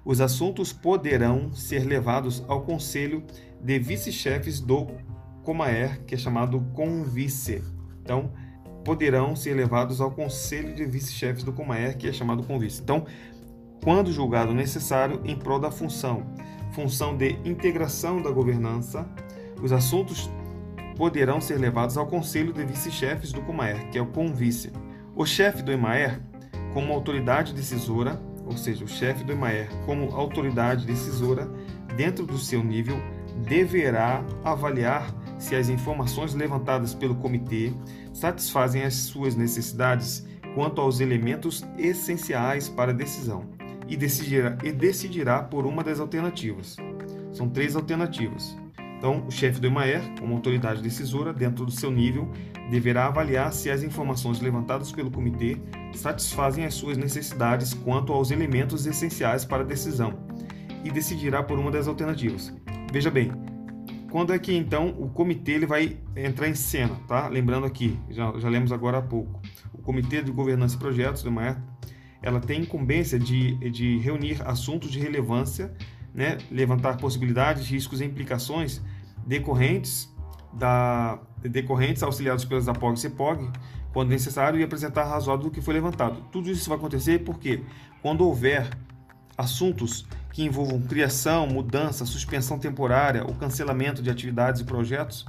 os 0.02 0.18
assuntos 0.18 0.72
poderão 0.72 1.52
ser 1.52 1.84
levados 1.84 2.42
ao 2.48 2.62
Conselho 2.62 3.22
de 3.62 3.78
Vice-Chefes 3.78 4.58
do 4.58 4.86
Comaer, 5.42 6.02
que 6.06 6.14
é 6.14 6.18
chamado 6.18 6.58
Convice. 6.72 7.62
Então, 8.02 8.32
poderão 8.82 9.36
ser 9.36 9.52
levados 9.52 10.00
ao 10.00 10.10
Conselho 10.10 10.74
de 10.74 10.86
Vice-Chefes 10.86 11.44
do 11.44 11.52
Comaer, 11.52 11.98
que 11.98 12.08
é 12.08 12.12
chamado 12.12 12.42
Convice. 12.42 12.80
Então, 12.80 13.04
quando 13.84 14.10
julgado 14.10 14.54
necessário 14.54 15.20
em 15.22 15.36
prol 15.36 15.58
da 15.58 15.70
função, 15.70 16.22
função 16.72 17.14
de 17.14 17.32
integração 17.44 18.22
da 18.22 18.30
governança, 18.30 19.06
os 19.62 19.70
assuntos 19.70 20.30
poderão 21.00 21.40
ser 21.40 21.56
levados 21.56 21.96
ao 21.96 22.06
Conselho 22.06 22.52
de 22.52 22.62
Vice-Chefes 22.62 23.32
do 23.32 23.40
Comaer, 23.40 23.88
que 23.88 23.96
é 23.96 24.02
o 24.02 24.06
Convice. 24.06 24.70
O 25.16 25.24
chefe 25.24 25.62
do 25.62 25.72
EMAER, 25.72 26.20
como 26.74 26.92
autoridade 26.92 27.54
decisora, 27.54 28.20
ou 28.44 28.54
seja, 28.54 28.84
o 28.84 28.88
chefe 28.88 29.24
do 29.24 29.32
EMAER, 29.32 29.70
como 29.86 30.14
autoridade 30.14 30.84
decisora, 30.84 31.50
dentro 31.96 32.26
do 32.26 32.36
seu 32.36 32.62
nível, 32.62 33.00
deverá 33.48 34.22
avaliar 34.44 35.10
se 35.38 35.56
as 35.56 35.70
informações 35.70 36.34
levantadas 36.34 36.94
pelo 36.94 37.14
comitê 37.14 37.72
satisfazem 38.12 38.82
as 38.82 38.92
suas 38.92 39.34
necessidades 39.34 40.26
quanto 40.54 40.82
aos 40.82 41.00
elementos 41.00 41.64
essenciais 41.78 42.68
para 42.68 42.90
a 42.90 42.94
decisão 42.94 43.48
e 43.88 43.96
decidirá, 43.96 44.58
e 44.62 44.70
decidirá 44.70 45.42
por 45.42 45.64
uma 45.64 45.82
das 45.82 45.98
alternativas. 45.98 46.76
São 47.32 47.48
três 47.48 47.74
alternativas. 47.74 48.54
Então, 49.00 49.24
o 49.26 49.30
chefe 49.30 49.58
do 49.58 49.66
EMAER, 49.66 50.02
como 50.20 50.34
autoridade 50.34 50.82
decisora, 50.82 51.32
dentro 51.32 51.64
do 51.64 51.70
seu 51.70 51.90
nível, 51.90 52.30
deverá 52.70 53.06
avaliar 53.06 53.50
se 53.50 53.70
as 53.70 53.82
informações 53.82 54.42
levantadas 54.42 54.92
pelo 54.92 55.10
comitê 55.10 55.56
satisfazem 55.94 56.66
as 56.66 56.74
suas 56.74 56.98
necessidades 56.98 57.72
quanto 57.72 58.12
aos 58.12 58.30
elementos 58.30 58.84
essenciais 58.84 59.42
para 59.42 59.62
a 59.62 59.66
decisão 59.66 60.12
e 60.84 60.90
decidirá 60.90 61.42
por 61.42 61.58
uma 61.58 61.70
das 61.70 61.88
alternativas. 61.88 62.54
Veja 62.92 63.10
bem, 63.10 63.32
quando 64.10 64.34
é 64.34 64.38
que 64.38 64.54
então 64.54 64.94
o 64.98 65.08
comitê 65.08 65.52
ele 65.52 65.64
vai 65.64 65.96
entrar 66.14 66.46
em 66.46 66.54
cena, 66.54 66.94
tá? 67.08 67.26
Lembrando 67.26 67.64
aqui, 67.64 67.98
já, 68.10 68.38
já 68.38 68.50
lemos 68.50 68.70
agora 68.70 68.98
há 68.98 69.02
pouco, 69.02 69.40
o 69.72 69.78
Comitê 69.80 70.20
de 70.20 70.30
Governança 70.30 70.76
e 70.76 70.78
Projetos 70.78 71.22
do 71.22 71.32
MAER, 71.32 71.56
ela 72.20 72.38
tem 72.38 72.60
incumbência 72.60 73.18
de, 73.18 73.54
de 73.70 73.96
reunir 73.96 74.42
assuntos 74.44 74.90
de 74.90 74.98
relevância, 74.98 75.74
né? 76.14 76.38
levantar 76.50 76.96
possibilidades, 76.96 77.68
riscos 77.68 78.00
e 78.00 78.04
implicações 78.04 78.80
decorrentes 79.26 80.08
da 80.52 81.18
decorrentes 81.42 82.02
auxiliados 82.02 82.44
pelas 82.44 82.68
APOG 82.68 82.98
e 82.98 83.00
CEPOG, 83.00 83.50
quando 83.92 84.10
necessário, 84.10 84.60
e 84.60 84.62
apresentar 84.62 85.04
razoável 85.04 85.44
do 85.44 85.50
que 85.50 85.60
foi 85.60 85.74
levantado. 85.74 86.22
Tudo 86.30 86.50
isso 86.50 86.68
vai 86.68 86.76
acontecer 86.76 87.20
porque 87.20 87.62
quando 88.02 88.26
houver 88.26 88.68
assuntos 89.38 90.06
que 90.32 90.44
envolvam 90.44 90.80
criação, 90.82 91.46
mudança, 91.46 92.04
suspensão 92.04 92.58
temporária 92.58 93.24
ou 93.24 93.34
cancelamento 93.34 94.02
de 94.02 94.10
atividades 94.10 94.60
e 94.60 94.64
projetos, 94.64 95.26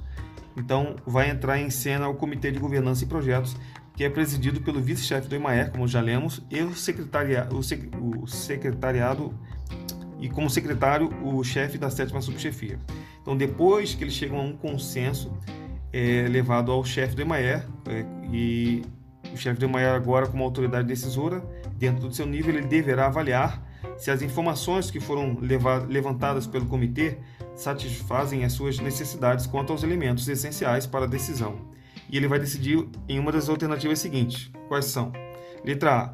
então 0.58 0.98
vai 1.06 1.30
entrar 1.30 1.60
em 1.60 1.70
cena 1.70 2.08
o 2.08 2.16
Comitê 2.16 2.52
de 2.52 2.60
Governança 2.60 3.04
e 3.04 3.08
Projetos, 3.08 3.56
que 3.96 4.04
é 4.04 4.10
presidido 4.10 4.62
pelo 4.62 4.82
vice-chefe 4.82 5.28
do 5.28 5.36
EMAER, 5.36 5.72
como 5.72 5.88
já 5.88 6.02
lemos, 6.02 6.42
e 6.50 6.62
o, 6.62 6.76
secretaria, 6.76 7.48
o, 7.52 7.64
sec, 7.64 7.90
o 8.00 8.28
secretariado 8.28 9.34
e 10.22 10.30
como 10.30 10.50
secretário 10.50 11.10
o 11.24 11.44
chefe 11.44 11.78
da 11.78 11.90
sétima 11.90 12.22
subchefia. 12.22 12.80
Então, 13.22 13.36
depois 13.36 13.96
que 13.96 14.04
eles 14.04 14.14
chegam 14.14 14.40
a 14.40 14.44
um 14.44 14.54
consenso, 14.54 15.34
é 15.92 16.28
levado 16.30 16.72
ao 16.72 16.86
chefe 16.86 17.16
do 17.16 17.24
EMAER 17.24 17.68
é, 17.88 18.06
e 18.32 18.84
o 19.34 19.38
chefe 19.38 19.60
do 19.60 19.66
EMAER 19.66 19.96
agora 19.96 20.28
como 20.28 20.44
autoridade 20.44 20.88
decisora, 20.88 21.44
dentro 21.76 22.08
do 22.08 22.14
seu 22.14 22.26
nível, 22.26 22.56
ele 22.56 22.68
deverá 22.68 23.08
avaliar 23.08 23.62
se 23.98 24.12
as 24.12 24.22
informações 24.22 24.90
que 24.92 25.00
foram 25.00 25.38
levantadas 25.90 26.48
pelo 26.48 26.66
comitê 26.66 27.18
satisfazem 27.56 28.44
as 28.44 28.54
suas 28.54 28.80
necessidades 28.80 29.46
quanto 29.46 29.72
aos 29.72 29.84
elementos 29.84 30.28
essenciais 30.28 30.86
para 30.86 31.06
a 31.06 31.08
decisão. 31.08 31.56
E 32.10 32.18
ele 32.18 32.28
vai 32.28 32.40
decidir 32.40 32.88
em 33.08 33.20
uma 33.20 33.32
das 33.32 33.50
alternativas 33.50 34.00
seguintes. 34.00 34.52
Quais 34.68 34.86
são? 34.86 35.12
Letra 35.64 35.96
A. 35.96 36.14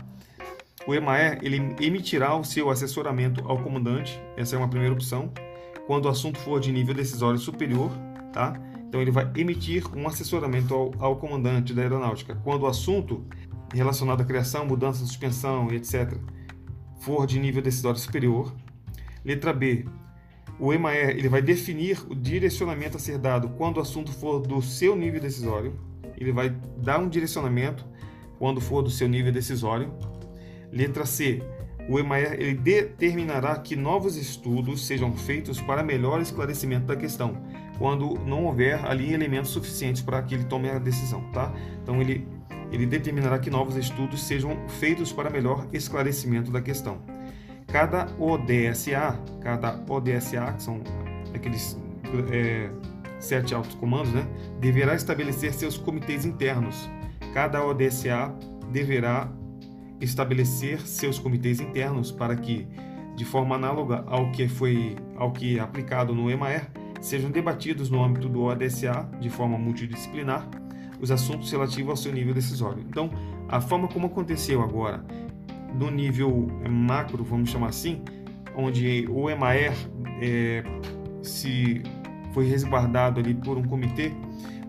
O 0.87 0.95
EMAER 0.95 1.39
ele 1.43 1.75
emitirá 1.81 2.33
o 2.33 2.45
seu 2.45 2.69
assessoramento 2.69 3.43
ao 3.45 3.61
comandante, 3.61 4.17
essa 4.37 4.55
é 4.55 4.57
uma 4.57 4.69
primeira 4.69 4.93
opção, 4.93 5.29
quando 5.85 6.05
o 6.05 6.09
assunto 6.09 6.39
for 6.39 6.61
de 6.61 6.71
nível 6.71 6.95
decisório 6.95 7.37
superior, 7.37 7.91
tá? 8.31 8.57
Então 8.87 9.01
ele 9.01 9.11
vai 9.11 9.29
emitir 9.35 9.83
um 9.93 10.07
assessoramento 10.07 10.73
ao, 10.73 10.91
ao 10.99 11.15
comandante 11.17 11.73
da 11.73 11.81
aeronáutica 11.81 12.39
quando 12.41 12.63
o 12.63 12.67
assunto 12.67 13.25
relacionado 13.73 14.21
à 14.21 14.23
criação, 14.23 14.65
mudança, 14.65 15.05
suspensão, 15.05 15.69
etc., 15.73 16.17
for 17.01 17.27
de 17.27 17.37
nível 17.37 17.61
decisório 17.61 17.99
superior. 17.99 18.55
Letra 19.25 19.51
B. 19.51 19.85
O 20.57 20.73
EMAER 20.73 21.17
ele 21.17 21.27
vai 21.27 21.41
definir 21.41 22.01
o 22.09 22.15
direcionamento 22.15 22.95
a 22.95 22.99
ser 22.99 23.17
dado 23.17 23.49
quando 23.49 23.77
o 23.77 23.81
assunto 23.81 24.11
for 24.11 24.39
do 24.39 24.61
seu 24.61 24.95
nível 24.95 25.19
decisório. 25.19 25.77
Ele 26.17 26.31
vai 26.31 26.49
dar 26.77 26.97
um 26.99 27.09
direcionamento 27.09 27.85
quando 28.39 28.61
for 28.61 28.81
do 28.81 28.89
seu 28.89 29.07
nível 29.09 29.33
decisório. 29.33 29.93
Letra 30.71 31.05
C. 31.05 31.41
O 31.89 31.97
EMAER 31.97 32.55
determinará 32.57 33.55
que 33.57 33.75
novos 33.75 34.17
estudos 34.17 34.85
sejam 34.85 35.13
feitos 35.13 35.61
para 35.61 35.81
melhor 35.81 36.19
esclarecimento 36.19 36.85
da 36.85 36.97
questão, 36.97 37.41
quando 37.77 38.15
não 38.25 38.43
houver 38.43 38.85
ali 38.85 39.13
elementos 39.13 39.51
suficientes 39.51 40.01
para 40.01 40.21
que 40.21 40.35
ele 40.35 40.43
tome 40.43 40.69
a 40.69 40.79
decisão, 40.79 41.21
tá? 41.31 41.53
Então 41.81 42.01
ele 42.01 42.27
ele 42.71 42.85
determinará 42.85 43.39
que 43.39 43.49
novos 43.49 43.75
estudos 43.75 44.21
sejam 44.23 44.67
feitos 44.67 45.11
para 45.11 45.29
melhor 45.29 45.65
esclarecimento 45.71 46.51
da 46.51 46.61
questão. 46.61 47.01
Cada 47.67 48.07
ODSA, 48.19 49.19
cada 49.41 49.83
ODSA, 49.87 50.53
que 50.53 50.63
são 50.63 50.81
aqueles 51.33 51.79
é, 52.31 52.69
sete 53.19 53.53
altos 53.53 53.75
comandos, 53.75 54.11
né, 54.13 54.27
deverá 54.59 54.95
estabelecer 54.95 55.53
seus 55.53 55.77
comitês 55.77 56.25
internos. 56.25 56.89
Cada 57.33 57.63
ODSA 57.65 58.33
deverá 58.71 59.31
estabelecer 59.99 60.79
seus 60.81 61.19
comitês 61.19 61.59
internos 61.59 62.11
para 62.11 62.35
que, 62.35 62.67
de 63.15 63.25
forma 63.25 63.55
análoga 63.55 64.03
ao 64.07 64.31
que 64.31 64.47
foi 64.47 64.95
ao 65.15 65.31
que 65.31 65.57
é 65.57 65.61
aplicado 65.61 66.13
no 66.13 66.29
EMAER, 66.29 66.69
sejam 67.01 67.29
debatidos 67.31 67.89
no 67.89 68.03
âmbito 68.03 68.29
do 68.29 68.43
ODSA 68.43 69.09
de 69.19 69.29
forma 69.29 69.57
multidisciplinar 69.57 70.47
os 70.99 71.11
assuntos 71.11 71.51
relativos 71.51 71.91
ao 71.91 71.95
seu 71.95 72.11
nível 72.11 72.33
decisório. 72.33 72.83
Então, 72.87 73.09
a 73.47 73.61
forma 73.61 73.87
como 73.87 74.07
aconteceu 74.07 74.61
agora, 74.61 75.05
no 75.73 75.91
nível 75.91 76.47
macro, 76.69 77.23
vamos 77.23 77.49
chamar 77.49 77.69
assim, 77.69 78.01
onde 78.55 79.07
o 79.09 79.29
EMAER 79.29 79.73
é, 80.21 80.63
se 81.21 81.83
foi 82.33 82.47
resguardado 82.47 83.19
ali 83.19 83.33
por 83.33 83.57
um 83.57 83.63
comitê, 83.63 84.11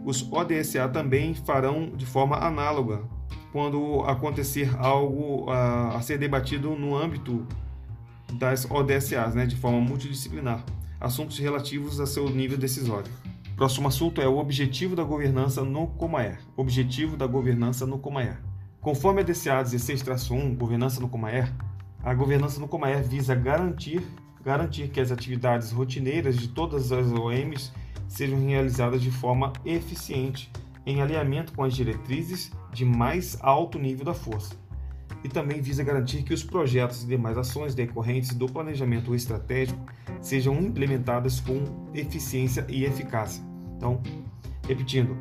os 0.05 0.31
ODSA 0.33 0.88
também 0.88 1.35
farão 1.35 1.91
de 1.95 2.07
forma 2.07 2.37
análoga 2.37 3.03
quando 3.53 4.03
acontecer 4.03 4.71
algo 4.79 5.51
a, 5.51 5.97
a 5.97 6.03
ser 6.03 6.19
debatido 6.19 6.75
no 6.77 6.97
âmbito 6.97 7.47
das 8.35 8.71
ODSAs, 8.71 9.35
né, 9.35 9.47
de 9.47 9.57
forma 9.57 9.81
multidisciplinar, 9.81 10.65
assuntos 11.01 11.39
relativos 11.39 12.01
a 12.01 12.07
seu 12.07 12.29
nível 12.29 12.59
decisório. 12.59 13.11
Próximo 13.57 13.89
assunto 13.89 14.21
é 14.21 14.29
o 14.29 14.39
objetivo 14.39 14.95
da 14.95 15.03
governança 15.03 15.65
no 15.65 15.89
Comaer. 15.89 16.39
Objetivo 16.57 17.17
da 17.17 17.27
governança 17.27 17.87
no 17.87 17.99
Comaer. 17.99 18.39
Conforme 18.81 19.23
a 19.23 19.25
DCA 19.25 19.63
16-1, 19.65 20.57
governança 20.57 21.01
no 21.01 21.09
Comaer, 21.09 21.53
a 22.03 22.15
governança 22.15 22.61
no 22.61 22.69
Comaer 22.69 23.03
visa 23.03 23.35
garantir, 23.35 24.03
garantir 24.45 24.89
que 24.89 25.01
as 25.01 25.11
atividades 25.11 25.73
rotineiras 25.73 26.37
de 26.37 26.49
todas 26.49 26.93
as 26.93 27.11
OMs 27.11 27.73
sejam 28.07 28.47
realizadas 28.47 29.03
de 29.03 29.11
forma 29.11 29.53
eficiente, 29.65 30.51
em 30.87 31.03
alinhamento 31.03 31.53
com 31.53 31.65
as 31.65 31.75
diretrizes 31.75 32.53
de 32.73 32.85
mais 32.85 33.37
alto 33.41 33.79
nível 33.79 34.05
da 34.05 34.15
força. 34.15 34.55
E 35.25 35.29
também 35.29 35.61
visa 35.61 35.83
garantir 35.83 36.23
que 36.23 36.33
os 36.33 36.45
projetos 36.45 37.03
e 37.03 37.07
demais 37.07 37.37
ações 37.37 37.75
decorrentes 37.75 38.35
do 38.35 38.47
planejamento 38.47 39.15
estratégico 39.15 39.85
sejam 40.21 40.55
implementadas 40.61 41.41
com 41.41 41.65
eficiência 41.93 42.65
e 42.69 42.85
eficácia 42.85 43.49
então, 43.79 44.01
repetindo, 44.67 45.17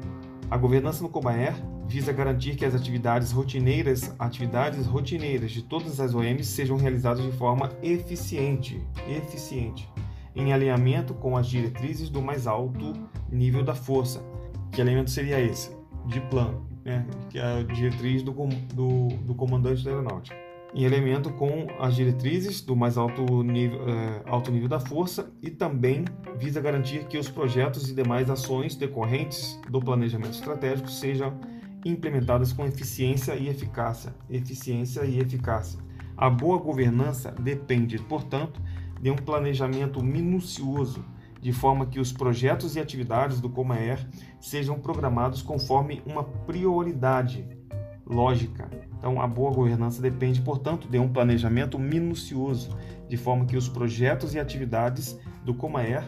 a 0.50 0.58
governança 0.58 1.04
no 1.04 1.10
Cobaer 1.10 1.54
visa 1.88 2.12
garantir 2.12 2.56
que 2.56 2.66
as 2.66 2.76
atividades 2.76 3.32
rotineiras, 3.32 4.14
atividades 4.20 4.86
rotineiras 4.88 5.52
de 5.52 5.62
todas 5.62 6.00
as 6.00 6.14
OMs 6.14 6.44
sejam 6.44 6.76
realizadas 6.76 7.24
de 7.24 7.32
forma 7.32 7.72
eficiente, 7.82 8.82
eficiente, 9.08 9.90
em 10.36 10.52
alinhamento 10.52 11.14
com 11.14 11.38
as 11.38 11.48
diretrizes 11.48 12.10
do 12.10 12.22
mais 12.22 12.48
alto 12.48 12.94
nível 13.32 13.64
da 13.64 13.76
força. 13.76 14.22
Que 14.72 14.82
elemento 14.82 15.12
seria 15.12 15.40
esse? 15.40 15.70
De 16.08 16.20
plano, 16.22 16.68
né? 16.88 17.06
que 17.30 17.38
é 17.38 17.60
a 17.60 17.64
diretriz 17.64 18.24
do, 18.24 18.32
do, 18.74 19.08
do 19.10 19.36
comandante 19.36 19.84
da 19.84 19.92
aeronáutica 19.92 20.48
em 20.74 20.84
elemento 20.84 21.32
com 21.32 21.68
as 21.80 21.96
diretrizes 21.96 22.62
do 22.62 22.76
mais 22.76 22.98
alto 22.98 23.44
nível, 23.44 23.88
é, 23.90 24.22
alto 24.26 24.52
nível 24.52 24.68
da 24.68 24.80
força 24.80 25.32
e 25.42 25.50
também 25.50 26.06
visa 26.38 26.62
garantir 26.62 27.06
que 27.06 27.18
os 27.18 27.30
projetos 27.30 27.90
e 27.90 27.96
demais 27.96 28.30
ações 28.30 28.76
decorrentes 28.76 29.60
do 29.70 29.80
planejamento 29.80 30.34
estratégico 30.34 30.90
sejam 30.90 31.40
implementadas 31.86 32.52
com 32.52 32.66
eficiência 32.66 33.36
e 33.36 33.48
eficácia. 33.48 34.14
Eficiência 34.30 35.06
e 35.06 35.20
eficácia. 35.20 35.80
A 36.18 36.30
boa 36.30 36.58
governança 36.58 37.32
depende, 37.32 37.98
portanto, 37.98 38.62
de 39.00 39.10
um 39.10 39.16
planejamento 39.16 40.04
minucioso, 40.04 41.06
de 41.42 41.52
forma 41.52 41.86
que 41.86 42.00
os 42.00 42.12
projetos 42.12 42.76
e 42.76 42.80
atividades 42.80 43.40
do 43.40 43.50
Comaer 43.50 44.06
sejam 44.40 44.80
programados 44.80 45.42
conforme 45.42 46.02
uma 46.06 46.24
prioridade 46.24 47.48
lógica. 48.06 48.70
Então, 48.98 49.22
a 49.22 49.28
boa 49.28 49.52
governança 49.52 50.02
depende, 50.02 50.42
portanto, 50.42 50.88
de 50.88 50.98
um 50.98 51.08
planejamento 51.08 51.78
minucioso, 51.78 52.76
de 53.08 53.18
forma 53.18 53.46
que 53.46 53.58
os 53.58 53.70
projetos 53.70 54.34
e 54.34 54.40
atividades 54.40 55.20
do 55.44 55.54
Comaer, 55.54 56.04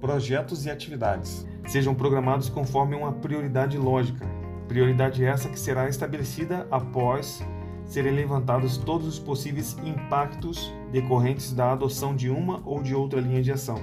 projetos 0.00 0.66
e 0.66 0.70
atividades, 0.70 1.46
sejam 1.66 1.94
programados 1.94 2.48
conforme 2.48 2.94
uma 2.94 3.12
prioridade 3.12 3.78
lógica. 3.78 4.26
Prioridade 4.68 5.24
essa 5.24 5.48
que 5.48 5.58
será 5.58 5.88
estabelecida 5.88 6.66
após 6.70 7.42
serem 7.86 8.12
levantados 8.12 8.76
todos 8.76 9.06
os 9.06 9.18
possíveis 9.18 9.76
impactos 9.84 10.72
decorrentes 10.90 11.52
da 11.52 11.72
adoção 11.72 12.14
de 12.14 12.28
uma 12.28 12.60
ou 12.64 12.82
de 12.82 12.94
outra 12.94 13.20
linha 13.20 13.42
de 13.42 13.52
ação, 13.52 13.78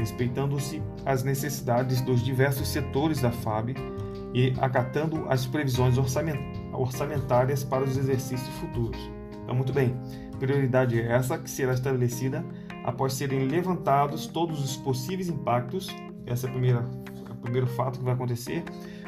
respeitando-se 0.00 0.82
as 1.06 1.22
necessidades 1.22 2.00
dos 2.00 2.24
diversos 2.24 2.66
setores 2.68 3.20
da 3.20 3.30
FAB 3.30 3.74
e 4.34 4.52
acatando 4.60 5.26
as 5.28 5.46
previsões 5.46 5.96
orçamentárias 6.72 7.62
para 7.62 7.84
os 7.84 7.96
exercícios 7.96 8.54
futuros. 8.56 8.98
Então, 9.44 9.54
muito 9.54 9.72
bem, 9.72 9.94
prioridade 10.38 11.00
é 11.00 11.12
essa 11.12 11.38
que 11.38 11.50
será 11.50 11.74
estabelecida 11.74 12.44
após 12.84 13.12
serem 13.12 13.46
levantados 13.46 14.26
todos 14.26 14.62
os 14.64 14.76
possíveis 14.76 15.28
impactos. 15.28 15.88
Essa 16.26 16.46
é 16.46 16.50
a 16.50 16.52
primeira, 16.52 16.88
é 17.28 17.32
o 17.32 17.36
primeiro 17.36 17.66
fato 17.66 17.98
que 17.98 18.04
vai 18.04 18.14
acontecer 18.14 18.64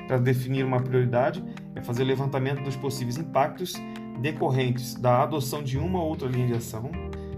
para 0.06 0.18
definir 0.18 0.64
uma 0.64 0.80
prioridade 0.80 1.42
é 1.74 1.80
fazer 1.80 2.02
o 2.02 2.06
levantamento 2.06 2.62
dos 2.62 2.76
possíveis 2.76 3.16
impactos 3.16 3.74
decorrentes 4.20 4.94
da 4.94 5.22
adoção 5.22 5.62
de 5.62 5.78
uma 5.78 6.00
ou 6.00 6.08
outra 6.08 6.28
linha 6.28 6.48
de 6.48 6.54
ação, 6.54 6.90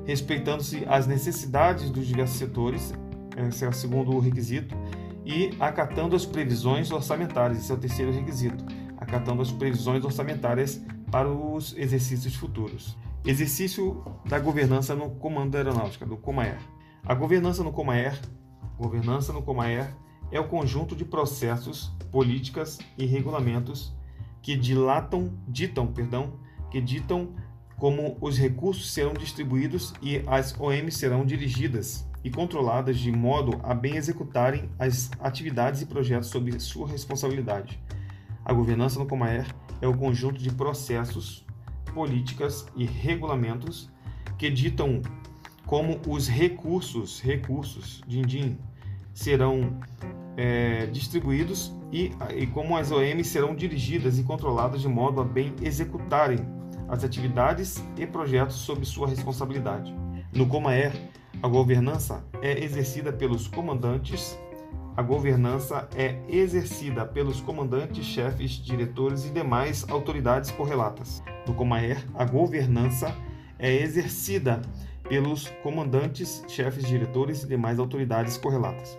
respeitando-se 0.04 0.84
as 0.88 1.06
necessidades 1.06 1.90
dos 1.90 2.06
diversos 2.06 2.36
setores, 2.36 2.92
esse 3.36 3.64
é 3.64 3.68
o 3.68 3.72
segundo 3.72 4.18
requisito, 4.18 4.76
e 5.24 5.50
acatando 5.58 6.14
as 6.14 6.26
previsões 6.26 6.90
orçamentárias. 6.90 7.58
Esse 7.58 7.72
é 7.72 7.74
o 7.74 7.78
terceiro 7.78 8.12
requisito, 8.12 8.64
acatando 8.96 9.42
as 9.42 9.50
previsões 9.50 10.04
orçamentárias 10.04 10.80
para 11.10 11.28
os 11.28 11.74
exercícios 11.76 12.34
futuros. 12.34 12.96
Exercício 13.24 14.04
da 14.26 14.38
governança 14.38 14.94
no 14.94 15.10
Comando 15.10 15.56
Aeronáutica, 15.56 16.04
do 16.04 16.16
Comaer. 16.16 16.58
A 17.04 17.14
governança 17.14 17.62
no 17.64 17.72
Comaer, 17.72 18.20
governança 18.76 19.32
no 19.32 19.42
Comaer 19.42 19.94
é 20.30 20.38
o 20.38 20.48
conjunto 20.48 20.94
de 20.94 21.04
processos, 21.04 21.92
políticas 22.10 22.78
e 22.98 23.06
regulamentos 23.06 23.94
que 24.42 24.56
dilatam, 24.56 25.32
ditam, 25.48 25.86
perdão, 25.86 26.38
que 26.70 26.80
ditam 26.80 27.34
como 27.78 28.16
os 28.20 28.38
recursos 28.38 28.92
serão 28.92 29.14
distribuídos 29.14 29.94
e 30.02 30.22
as 30.26 30.58
OMs 30.58 30.98
serão 30.98 31.24
dirigidas 31.24 32.06
e 32.24 32.30
controladas 32.30 32.98
de 32.98 33.12
modo 33.12 33.60
a 33.62 33.74
bem 33.74 33.96
executarem 33.96 34.68
as 34.78 35.10
atividades 35.20 35.82
e 35.82 35.86
projetos 35.86 36.30
sob 36.30 36.58
sua 36.58 36.88
responsabilidade. 36.88 37.78
A 38.42 38.52
governança 38.52 38.98
no 38.98 39.06
Comaer 39.06 39.46
é 39.80 39.86
o 39.86 39.96
conjunto 39.96 40.38
de 40.38 40.50
processos, 40.50 41.44
políticas 41.92 42.66
e 42.74 42.86
regulamentos 42.86 43.90
que 44.38 44.50
ditam 44.50 45.02
como 45.66 46.00
os 46.08 46.26
recursos, 46.26 47.20
recursos, 47.20 48.02
din-din, 48.06 48.58
serão 49.12 49.78
é, 50.36 50.86
distribuídos 50.86 51.72
e, 51.92 52.10
e 52.34 52.46
como 52.48 52.76
as 52.76 52.90
OMs 52.90 53.28
serão 53.28 53.54
dirigidas 53.54 54.18
e 54.18 54.24
controladas 54.24 54.80
de 54.80 54.88
modo 54.88 55.20
a 55.20 55.24
bem 55.24 55.54
executarem 55.62 56.38
as 56.88 57.04
atividades 57.04 57.82
e 57.96 58.06
projetos 58.06 58.56
sob 58.56 58.84
sua 58.84 59.08
responsabilidade. 59.08 59.94
No 60.32 60.46
Comaer, 60.46 60.92
a 61.44 61.46
governança 61.46 62.24
é 62.40 62.64
exercida 62.64 63.12
pelos 63.12 63.46
comandantes. 63.46 64.38
A 64.96 65.02
governança 65.02 65.86
é 65.94 66.18
exercida 66.26 67.04
pelos 67.04 67.38
comandantes, 67.38 68.02
chefes, 68.06 68.52
diretores 68.52 69.26
e 69.26 69.30
demais 69.30 69.84
autoridades 69.90 70.50
correlatas. 70.50 71.22
No 71.46 71.52
Comaer, 71.52 72.02
a 72.14 72.24
governança 72.24 73.14
é 73.58 73.70
exercida 73.70 74.62
pelos 75.06 75.50
comandantes, 75.62 76.42
chefes, 76.48 76.86
diretores 76.86 77.42
e 77.42 77.46
demais 77.46 77.78
autoridades 77.78 78.38
correlatas. 78.38 78.98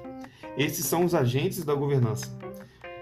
Esses 0.55 0.85
são 0.85 1.03
os 1.03 1.15
agentes 1.15 1.65
da 1.65 1.73
governança, 1.73 2.27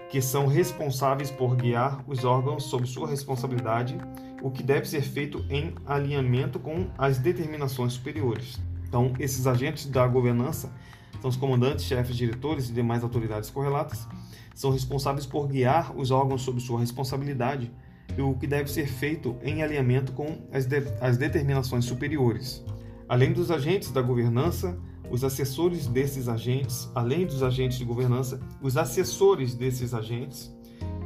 que 0.08 0.22
são 0.22 0.46
responsáveis 0.46 1.30
por 1.30 1.54
guiar 1.54 2.02
os 2.08 2.24
órgãos 2.24 2.62
sob 2.62 2.86
sua 2.86 3.10
responsabilidade, 3.10 3.98
o 4.40 4.50
que 4.50 4.62
deve 4.62 4.88
ser 4.88 5.02
feito 5.02 5.44
em 5.50 5.74
alinhamento 5.84 6.58
com 6.58 6.86
as 6.96 7.18
determinações 7.18 7.92
superiores. 7.92 8.58
Então, 8.94 9.12
esses 9.18 9.44
agentes 9.44 9.86
da 9.86 10.06
governança 10.06 10.72
são 11.20 11.28
os 11.28 11.34
comandantes, 11.34 11.84
chefes, 11.84 12.16
diretores 12.16 12.70
e 12.70 12.72
demais 12.72 13.02
autoridades 13.02 13.50
correlatas, 13.50 14.06
são 14.54 14.70
responsáveis 14.70 15.26
por 15.26 15.48
guiar 15.48 15.92
os 15.98 16.12
órgãos 16.12 16.42
sob 16.42 16.60
sua 16.60 16.78
responsabilidade, 16.78 17.72
o 18.16 18.34
que 18.34 18.46
deve 18.46 18.70
ser 18.70 18.86
feito 18.86 19.34
em 19.42 19.64
alinhamento 19.64 20.12
com 20.12 20.38
as, 20.52 20.66
de, 20.66 20.80
as 21.00 21.16
determinações 21.16 21.86
superiores. 21.86 22.64
Além 23.08 23.32
dos 23.32 23.50
agentes 23.50 23.90
da 23.90 24.00
governança, 24.00 24.78
os 25.10 25.24
assessores 25.24 25.88
desses 25.88 26.28
agentes, 26.28 26.88
além 26.94 27.26
dos 27.26 27.42
agentes 27.42 27.78
de 27.78 27.84
governança, 27.84 28.40
os 28.62 28.76
assessores 28.76 29.56
desses 29.56 29.92
agentes 29.92 30.54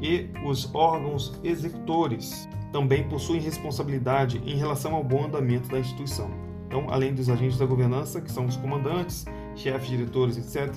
e 0.03 0.29
os 0.44 0.74
órgãos 0.74 1.33
executores 1.42 2.46
também 2.70 3.09
possuem 3.09 3.40
responsabilidade 3.40 4.42
em 4.44 4.59
relação 4.59 4.94
ao 4.94 5.03
bom 5.03 5.24
andamento 5.24 5.70
da 5.70 5.79
instituição. 5.79 6.48
Então, 6.68 6.87
além 6.90 7.14
dos 7.14 7.31
agentes 7.31 7.57
da 7.57 7.64
governança, 7.64 8.20
que 8.20 8.31
são 8.31 8.44
os 8.44 8.59
comandantes, 8.59 9.24
chefes, 9.57 9.88
diretores, 9.88 10.37
etc., 10.37 10.70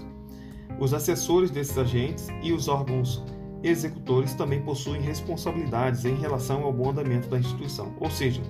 os 0.79 0.93
assessores 0.93 1.51
desses 1.51 1.77
agentes 1.77 2.29
e 2.41 2.53
os 2.53 2.69
órgãos 2.69 3.21
executores 3.61 4.33
também 4.33 4.61
possuem 4.61 5.01
responsabilidades 5.01 6.05
em 6.05 6.15
relação 6.15 6.63
ao 6.63 6.71
bom 6.71 6.91
andamento 6.91 7.27
da 7.27 7.37
instituição. 7.37 7.93
Ou 7.99 8.09
seja, 8.09 8.41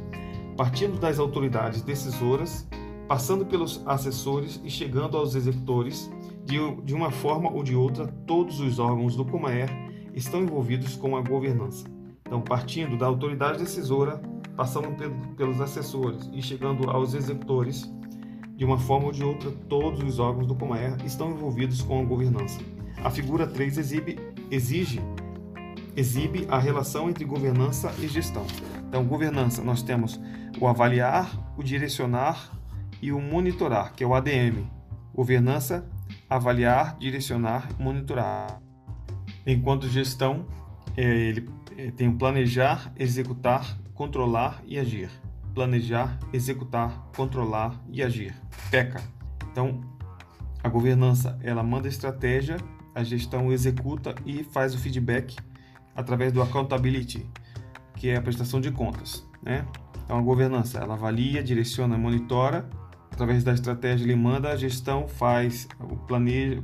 partindo 0.56 1.00
das 1.00 1.18
autoridades 1.18 1.82
decisoras, 1.82 2.68
passando 3.08 3.44
pelos 3.44 3.82
assessores 3.88 4.62
e 4.64 4.70
chegando 4.70 5.18
aos 5.18 5.34
executores, 5.34 6.12
de, 6.46 6.94
uma 6.94 7.10
forma 7.12 7.52
ou 7.52 7.64
de 7.64 7.76
outra, 7.76 8.08
todos 8.28 8.60
os 8.60 8.78
órgãos 8.78 9.16
do 9.16 9.26
Comaer 9.26 9.70
estão 10.14 10.44
envolvidos 10.44 10.96
com 10.96 11.18
a 11.18 11.22
governança. 11.22 11.86
Então, 12.22 12.40
partindo 12.40 12.98
da 12.98 13.08
autoridade 13.08 13.58
decisora, 13.58 14.22
passando 14.56 14.96
pelos 15.36 15.62
assessores 15.62 16.30
e 16.34 16.42
chegando 16.42 16.90
aos 16.90 17.14
executores, 17.14 17.92
de 18.56 18.66
uma 18.66 18.78
forma 18.78 19.08
ou 19.08 19.12
de 19.12 19.24
outra, 19.24 19.52
todos 19.68 20.04
os 20.04 20.20
órgãos 20.20 20.48
do 20.48 20.56
Comaer 20.56 20.96
estão 21.06 21.32
envolvidos 21.32 21.82
com 21.82 22.02
a 22.02 22.06
governança. 22.06 22.60
A 23.04 23.10
figura 23.10 23.48
3 23.48 23.78
exibe, 23.78 24.20
exige, 24.52 25.02
exibe 25.96 26.46
a 26.50 26.60
relação 26.60 27.10
entre 27.10 27.26
governança 27.26 27.92
e 28.00 28.08
gestão. 28.08 28.46
Então, 28.88 29.04
governança, 29.06 29.64
nós 29.64 29.82
temos 29.82 30.20
o 30.60 30.68
avaliar, 30.68 31.56
o 31.58 31.64
direcionar, 31.64 32.62
e 33.02 33.12
o 33.12 33.20
monitorar, 33.20 33.94
que 33.94 34.04
é 34.04 34.08
o 34.08 34.14
ADM. 34.14 34.68
Governança, 35.14 35.90
avaliar, 36.30 36.98
direcionar, 37.00 37.68
monitorar. 37.80 38.62
Enquanto 39.46 39.90
gestão, 39.90 40.46
é, 40.96 41.04
ele 41.04 41.50
é, 41.78 41.90
tem 41.92 42.08
o 42.08 42.16
planejar, 42.16 42.94
executar, 42.98 43.78
controlar 44.02 44.64
e 44.66 44.80
agir. 44.80 45.12
Planejar, 45.54 46.18
executar, 46.34 47.08
controlar 47.16 47.80
e 47.88 48.02
agir. 48.02 48.34
PECA. 48.72 49.00
Então, 49.52 49.80
a 50.64 50.68
governança, 50.68 51.38
ela 51.44 51.62
manda 51.62 51.88
estratégia, 51.88 52.58
a 52.96 53.04
gestão 53.04 53.52
executa 53.52 54.16
e 54.26 54.44
faz 54.44 54.74
o 54.74 54.80
feedback 54.80 55.38
através 55.96 56.34
do 56.34 56.42
accountability, 56.42 57.30
que 57.96 58.10
é 58.10 58.16
a 58.16 58.22
prestação 58.24 58.60
de 58.60 58.72
contas, 58.72 59.24
né? 59.44 59.68
Então, 60.04 60.18
a 60.18 60.22
governança, 60.22 60.80
ela 60.80 60.96
avalia, 60.96 61.44
direciona, 61.44 61.96
monitora 61.96 62.68
através 63.12 63.44
da 63.44 63.54
estratégia, 63.54 64.04
ele 64.04 64.16
manda 64.16 64.50
a 64.50 64.56
gestão, 64.56 65.08
faz 65.08 65.68
o 65.80 65.96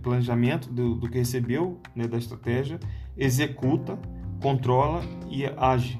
planejamento 0.01 0.73
do, 0.73 0.95
do 0.95 1.07
que 1.07 1.19
recebeu 1.19 1.79
né, 1.95 2.07
da 2.07 2.17
estratégia, 2.17 2.79
executa, 3.15 3.99
controla 4.41 5.03
e 5.29 5.45
age. 5.45 5.99